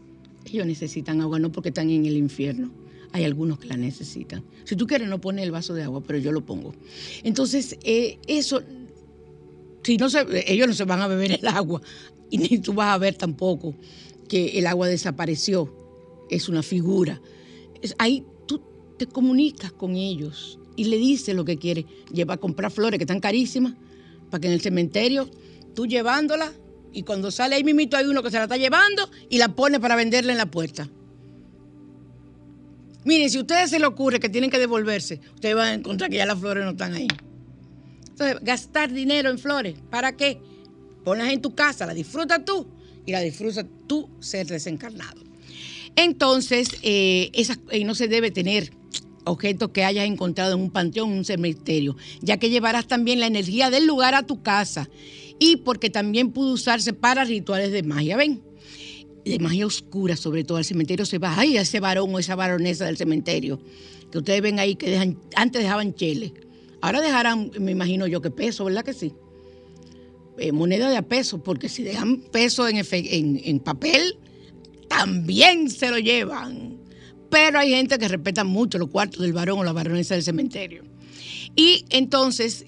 [0.45, 2.71] Ellos necesitan agua, no porque están en el infierno
[3.17, 4.43] hay algunos que la necesitan.
[4.63, 6.73] Si tú quieres, no pones el vaso de agua, pero yo lo pongo.
[7.23, 8.61] Entonces, eh, eso,
[9.83, 11.81] si no se, ellos no se van a beber el agua,
[12.29, 13.75] y ni tú vas a ver tampoco
[14.27, 15.73] que el agua desapareció.
[16.29, 17.21] Es una figura.
[17.97, 18.61] ahí tú
[18.97, 21.85] te comunicas con ellos y le dices lo que quieres.
[22.11, 23.73] Lleva a comprar flores que están carísimas,
[24.29, 25.29] para que en el cementerio,
[25.73, 26.51] tú llevándolas,
[26.93, 29.79] Y cuando sale ahí mimito hay uno que se la está llevando y la pone
[29.79, 30.89] para venderla en la puerta.
[33.07, 36.09] Miren, si a ustedes se les ocurre que tienen que devolverse, ustedes van a encontrar
[36.09, 37.07] que ya las flores no están ahí.
[38.09, 40.41] Entonces, gastar dinero en flores, ¿para qué?
[41.05, 42.67] Ponlas en tu casa, la disfrutas tú
[43.05, 45.21] y la disfrutas tú ser desencarnado.
[45.95, 47.31] Entonces, eh,
[47.71, 48.73] eh, no se debe tener
[49.23, 53.27] objetos que hayas encontrado en un panteón, en un cementerio, ya que llevarás también la
[53.27, 54.89] energía del lugar a tu casa
[55.39, 58.41] y porque también puede usarse para rituales de magia, ¿ven?
[59.29, 62.85] De magia oscura, sobre todo al cementerio se va, ay, ese varón o esa varonesa
[62.85, 63.59] del cementerio,
[64.11, 66.33] que ustedes ven ahí que antes dejaban chele,
[66.81, 69.13] ahora dejarán, me imagino yo que peso, ¿verdad que sí?
[70.37, 74.17] Eh, moneda de a peso, porque si dejan peso en papel,
[74.87, 76.77] también se lo llevan.
[77.29, 80.83] Pero hay gente que respeta mucho los cuartos del varón o la varonesa del cementerio.
[81.55, 82.65] Y entonces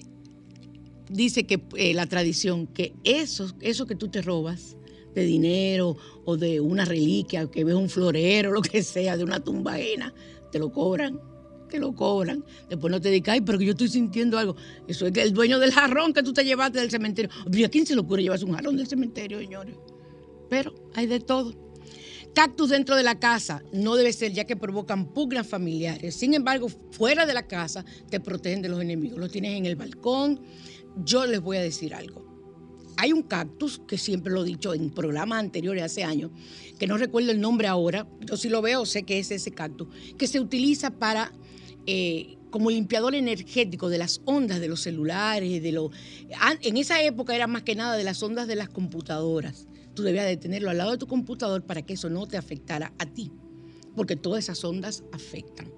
[1.08, 4.76] dice que eh, la tradición, que eso, eso que tú te robas
[5.14, 9.40] de dinero o de una reliquia, que ves un florero, lo que sea, de una
[9.40, 10.12] tumba ajena,
[10.50, 11.20] te lo cobran,
[11.68, 12.44] te lo cobran.
[12.68, 14.56] Después no te digas, ay, pero que yo estoy sintiendo algo.
[14.86, 17.30] Eso es el dueño del jarrón que tú te llevaste del cementerio.
[17.50, 19.76] ¿Y a quién se le ocurre llevarse un jarrón del cementerio, señores?
[20.48, 21.54] Pero hay de todo.
[22.34, 26.14] Cactus dentro de la casa no debe ser ya que provocan pugnas familiares.
[26.14, 29.18] Sin embargo, fuera de la casa te protegen de los enemigos.
[29.18, 30.40] Los tienes en el balcón.
[31.04, 32.29] Yo les voy a decir algo.
[33.00, 36.32] Hay un cactus que siempre lo he dicho en programas anteriores hace años,
[36.78, 38.06] que no recuerdo el nombre ahora.
[38.20, 39.88] Yo si lo veo sé que es ese cactus,
[40.18, 41.32] que se utiliza para
[41.86, 45.90] eh, como limpiador energético de las ondas de los celulares, de los.
[46.60, 49.66] En esa época era más que nada de las ondas de las computadoras.
[49.94, 52.92] Tú debías de tenerlo al lado de tu computador para que eso no te afectara
[52.98, 53.32] a ti,
[53.96, 55.72] porque todas esas ondas afectan.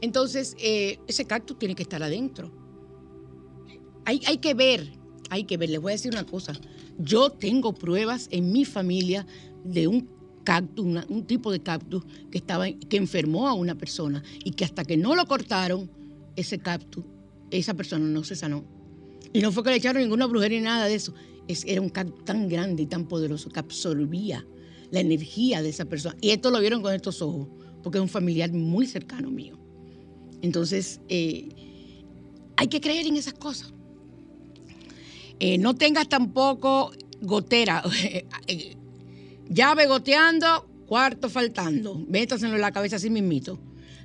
[0.00, 2.52] Entonces, eh, ese cactus tiene que estar adentro.
[4.06, 5.03] Hay, hay que ver,
[5.34, 5.70] hay que ver.
[5.70, 6.52] Les voy a decir una cosa.
[6.98, 9.26] Yo tengo pruebas en mi familia
[9.64, 10.08] de un
[10.44, 14.84] cactus, un tipo de cactus que, estaba, que enfermó a una persona y que hasta
[14.84, 15.90] que no lo cortaron,
[16.36, 17.04] ese cactus,
[17.50, 18.64] esa persona no se sanó.
[19.32, 21.14] Y no fue que le echaron ninguna brujería ni nada de eso.
[21.48, 24.46] Es- era un cactus tan grande y tan poderoso que absorbía
[24.90, 26.16] la energía de esa persona.
[26.20, 27.48] Y esto lo vieron con estos ojos,
[27.82, 29.58] porque es un familiar muy cercano mío.
[30.42, 31.48] Entonces, eh,
[32.56, 33.72] hay que creer en esas cosas.
[35.40, 37.82] Eh, no tengas tampoco gotera,
[38.46, 38.76] eh,
[39.48, 41.98] llave goteando, cuarto faltando.
[42.08, 43.58] Métaselo en la cabeza así mismito.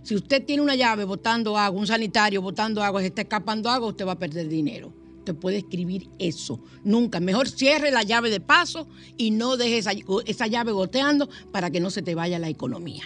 [0.03, 3.89] Si usted tiene una llave botando agua, un sanitario botando agua, se está escapando agua,
[3.89, 4.93] usted va a perder dinero.
[5.19, 6.61] Usted puede escribir eso.
[6.83, 7.19] Nunca.
[7.19, 9.77] Mejor cierre la llave de paso y no deje
[10.25, 13.03] esa, llave goteando para que no se te vaya la economía.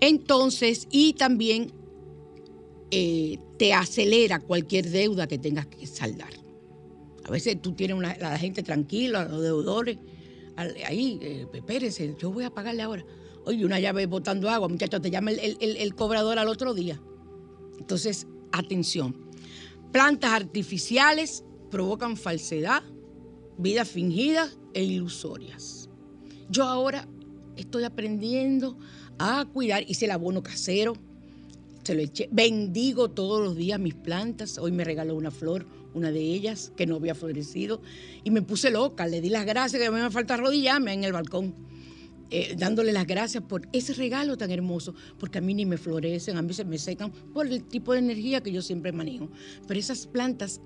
[0.00, 1.72] Entonces, y también
[2.90, 6.30] eh, te acelera cualquier deuda que tengas que saldar.
[7.28, 9.98] A veces tú tienes una, la gente tranquila, los deudores,
[10.56, 11.46] ahí, eh,
[12.18, 13.04] yo voy a pagarle ahora.
[13.44, 16.74] Oye, una llave botando agua, muchachos, te llama el, el- el- el cobrador al otro
[16.74, 17.00] día.
[17.78, 19.14] Entonces, atención.
[19.92, 22.82] Plantas artificiales provocan falsedad,
[23.58, 25.88] vidas fingidas e ilusorias.
[26.50, 27.06] Yo ahora
[27.56, 28.78] estoy aprendiendo
[29.18, 30.94] a cuidar, hice el abono casero,
[31.84, 32.28] se lo eché.
[32.32, 34.58] Bendigo todos los días mis plantas.
[34.58, 35.66] Hoy me regaló una flor,
[35.98, 37.82] una de ellas, que no había florecido.
[38.24, 39.06] Y me puse loca.
[39.06, 41.54] Le di las gracias, que mí me falta arrodillarme en el balcón.
[42.30, 46.36] eh, dándole las gracias por ese regalo tan hermoso, porque a mí ni me florecen,
[46.36, 49.30] a mí se me secan por el tipo de energía que yo siempre manejo.
[49.66, 50.60] Pero esas plantas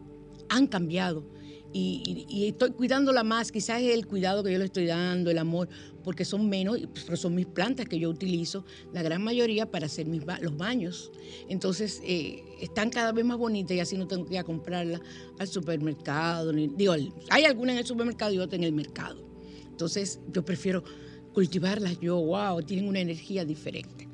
[0.49, 1.25] han cambiado
[1.73, 5.69] y, estoy cuidándola más, quizás es el cuidado que yo le estoy dando, el amor,
[6.05, 10.07] porque son menos, pero son mis plantas que yo utilizo, la gran mayoría para hacer
[10.07, 11.11] mis los baños.
[11.49, 15.01] Entonces eh, están cada vez más bonitas y así no tengo que ir a comprarlas
[15.39, 16.53] al supermercado.
[16.53, 16.95] ni- digo,
[17.31, 19.25] hay algunas en el supermercado y otras en el mercado.
[19.71, 20.85] Entonces yo prefiero
[21.33, 24.09] cultivarlas yo, wow, tienen una energía diferente.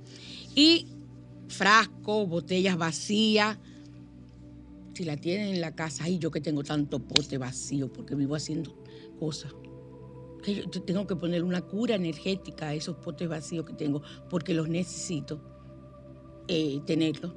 [0.54, 0.86] Y
[1.48, 3.58] frascos, botellas vacías,
[4.98, 8.34] si la tienen en la casa, ay, yo que tengo tanto pote vacío porque vivo
[8.34, 8.74] haciendo
[9.20, 9.54] cosas.
[10.42, 14.68] Que tengo que poner una cura energética a esos potes vacíos que tengo porque los
[14.68, 15.40] necesito
[16.48, 17.32] eh, tenerlos.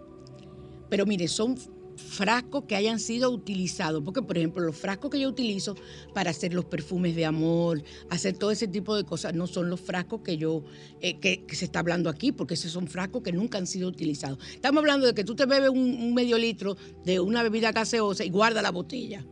[0.89, 1.55] Pero mire, son
[2.01, 5.75] frascos que hayan sido utilizados, porque por ejemplo los frascos que yo utilizo
[6.13, 9.79] para hacer los perfumes de amor, hacer todo ese tipo de cosas, no son los
[9.79, 10.63] frascos que yo,
[10.99, 14.39] eh, que, se está hablando aquí, porque esos son frascos que nunca han sido utilizados.
[14.53, 16.75] Estamos hablando de que tú te bebes un, un medio litro
[17.05, 19.25] de una bebida gaseosa y guarda la botella.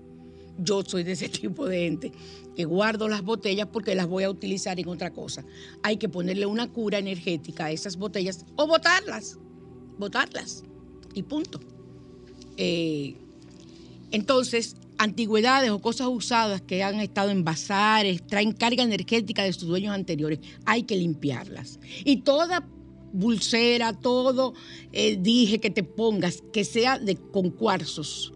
[0.57, 2.11] Yo soy de ese tipo de gente
[2.55, 5.45] que guardo las botellas porque las voy a utilizar en otra cosa.
[5.84, 9.39] Hay que ponerle una cura energética a esas botellas o botarlas,
[9.97, 10.63] botarlas
[11.13, 11.59] y punto.
[12.62, 13.16] Eh,
[14.12, 19.70] entonces, antigüedades o cosas usadas que han estado en bazares, traen carga energética de sus
[19.70, 21.80] dueños anteriores, hay que limpiarlas.
[22.03, 22.68] Y toda
[23.18, 24.53] pulsera, todo
[24.91, 28.34] eh, dije que te pongas, que sea de, con cuarzos,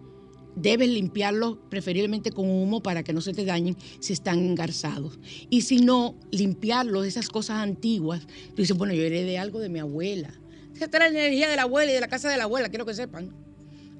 [0.56, 5.20] debes limpiarlos preferiblemente con humo para que no se te dañen si están engarzados.
[5.50, 8.26] Y si no, limpiarlos, esas cosas antiguas.
[8.56, 10.34] Tú dices, bueno, yo heredé algo de mi abuela.
[10.74, 12.86] Esa es la energía de la abuela y de la casa de la abuela, quiero
[12.86, 13.53] que sepan.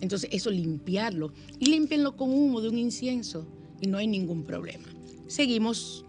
[0.04, 1.32] Entonces, eso limpiarlo.
[1.60, 3.47] Y límpienlo con humo de un incienso
[3.80, 4.89] y no hay ningún problema.
[5.28, 6.06] Seguimos.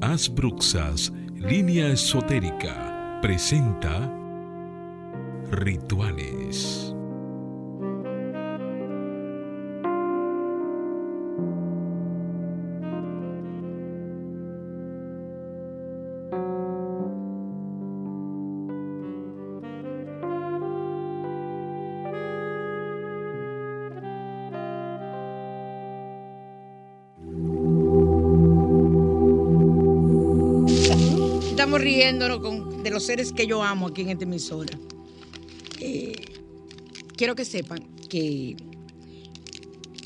[0.00, 4.12] Asbruxas, línea esotérica, presenta
[5.52, 6.89] Rituales.
[32.20, 34.78] De los seres que yo amo aquí en esta emisora.
[35.80, 36.12] Eh,
[37.16, 38.56] quiero que sepan que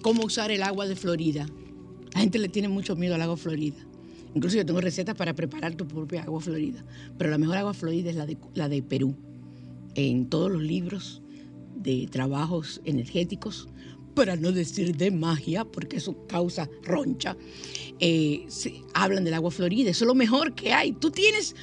[0.01, 1.49] cómo usar el agua de Florida.
[2.15, 3.79] La gente le tiene mucho miedo al agua Florida.
[4.33, 6.85] Incluso yo tengo recetas para preparar tu propia agua Florida.
[7.19, 9.17] Pero la mejor agua Florida es la de, la de Perú.
[9.97, 11.21] En todos los libros
[11.75, 13.67] de trabajos energéticos,
[14.15, 17.37] para no decir de magia, porque eso causa roncha,
[17.99, 19.91] eh, se- hablan del agua Florida.
[19.91, 20.93] Eso es lo mejor que hay.
[20.93, 21.57] Tú tienes,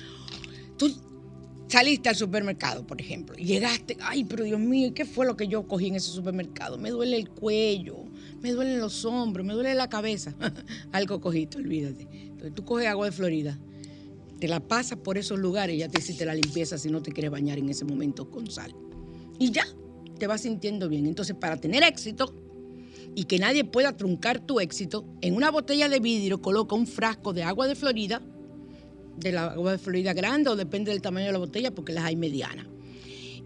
[1.72, 5.48] saliste al supermercado, por ejemplo, y llegaste, ay, pero Dios mío, ¿qué fue lo que
[5.48, 6.78] yo cogí en ese supermercado?
[6.78, 7.96] Me duele el cuello,
[8.42, 10.36] me duelen los hombros, me duele la cabeza.
[10.92, 12.10] Algo cogiste, olvídate.
[12.12, 13.58] Entonces tú coges agua de Florida,
[14.40, 17.14] te la pasas por esos lugares y ya te hiciste la limpieza si no te
[17.14, 18.76] quieres bañar en ese momento con sal.
[19.40, 19.64] Y ya,
[20.20, 21.06] te vas sintiendo bien.
[21.06, 22.36] Entonces, para tener éxito
[23.16, 27.32] y que nadie pueda truncar tu éxito, en una botella de vidrio coloca un frasco
[27.32, 28.22] de agua de Florida,
[29.18, 32.06] de la agua de Florida grande o depende del tamaño de la botella porque las
[32.06, 32.66] hay medianas.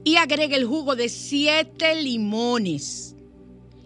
[0.04, 3.16] Y agrega el jugo de siete limones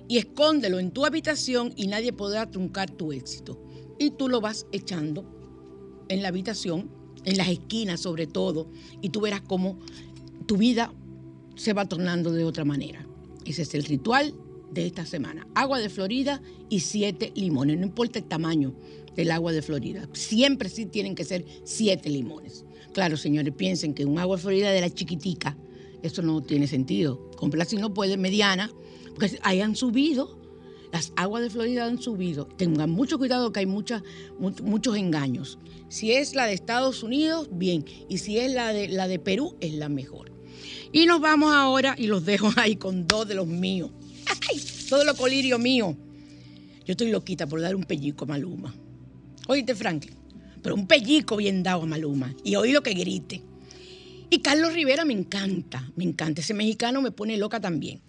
[0.08, 3.62] y escóndelo en tu habitación y nadie podrá truncar tu éxito.
[3.98, 5.24] Y tú lo vas echando
[6.10, 6.92] en la habitación,
[7.26, 8.70] en las esquinas sobre todo,
[9.02, 9.80] y tú verás cómo
[10.46, 10.94] tu vida
[11.56, 13.06] se va tornando de otra manera.
[13.46, 14.34] Ese es el ritual
[14.72, 15.48] de esta semana.
[15.56, 18.76] Agua de Florida y siete limones, no importa el tamaño
[19.16, 20.08] del agua de Florida.
[20.14, 22.66] Siempre sí tienen que ser siete limones.
[22.94, 25.58] Claro, señores, piensen que un agua de Florida de la chiquitica,
[26.04, 27.30] eso no tiene sentido.
[27.36, 28.72] Comprar si no puede, mediana,
[29.16, 30.38] porque ahí han subido.
[30.92, 32.46] Las aguas de Florida han subido.
[32.48, 34.02] Tengan mucho cuidado que hay muchas,
[34.40, 35.60] mu- muchos engaños.
[35.88, 37.86] Si es la de Estados Unidos, bien.
[38.08, 40.32] Y si es la de, la de Perú, es la mejor.
[40.92, 43.92] Y nos vamos ahora y los dejo ahí con dos de los míos.
[44.90, 45.96] Todo lo colirio mío.
[46.86, 48.74] Yo estoy loquita por dar un pellico a Maluma.
[49.48, 50.16] Oíste, Franklin.
[50.62, 52.34] Pero un pellico bien dado a Maluma.
[52.44, 53.44] Y oí lo que grite.
[54.32, 56.42] Y Carlos Rivera me encanta, me encanta.
[56.42, 58.02] Ese mexicano me pone loca también.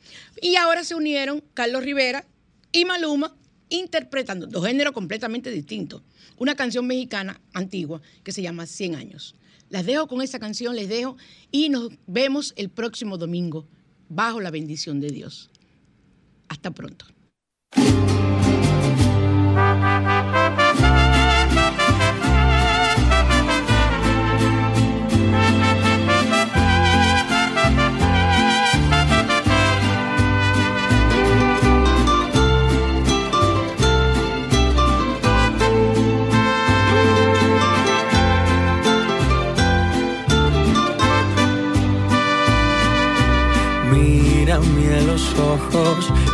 [0.42, 2.26] Y ahora se unieron Carlos Rivera
[2.72, 3.36] y Maluma
[3.70, 6.02] interpretando dos géneros completamente distintos.
[6.36, 9.34] Una canción mexicana antigua que se llama 100 años.
[9.70, 11.16] Las dejo con esa canción, les dejo
[11.50, 13.66] y nos vemos el próximo domingo
[14.08, 15.50] bajo la bendición de Dios.
[16.50, 17.06] Hasta pronto.
[43.92, 46.12] Mírame a los ojos,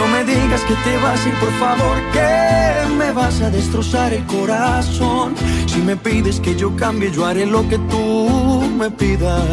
[0.00, 4.14] No me digas que te vas a ir, por favor, que me vas a destrozar
[4.14, 5.34] el corazón.
[5.66, 9.44] Si me pides que yo cambie, yo haré lo que tú me pidas.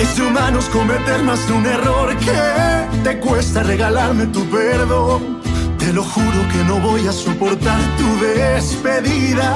[0.00, 5.40] Es de humanos cometer más de un error que te cuesta regalarme tu perdón.
[5.78, 9.48] Te lo juro que no voy a soportar tu despedida.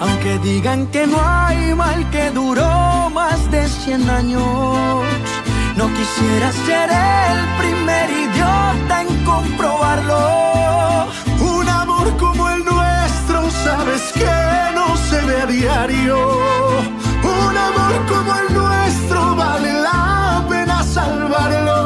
[0.00, 5.27] Aunque digan que no hay mal que duró más de 100 años.
[5.78, 11.06] No quisiera ser el primer idiota en comprobarlo.
[11.38, 16.16] Un amor como el nuestro, sabes que no se ve a diario.
[17.22, 21.78] Un amor como el nuestro vale la pena salvarlo.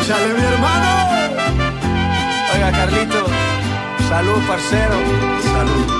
[0.00, 0.90] Échale mi hermano.
[2.52, 3.26] Oiga, Carlito.
[4.08, 4.96] Salud, parcero.
[5.52, 5.99] Salud.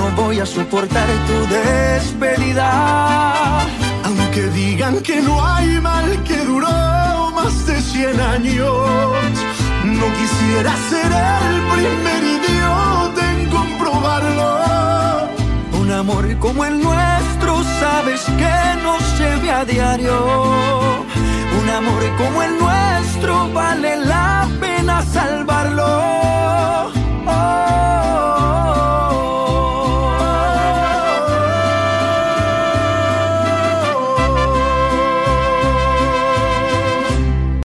[0.00, 2.68] no voy a soportar tu despedida.
[4.04, 9.20] Aunque digan que no hay mal que duró más de 100 años,
[9.98, 11.10] no quisiera ser
[11.46, 14.50] el primer idiota en comprobarlo.
[15.80, 20.16] Un amor como el nuestro, sabes que no se ve a diario.
[21.60, 26.20] Un amor como el nuestro vale la pena salvarlo.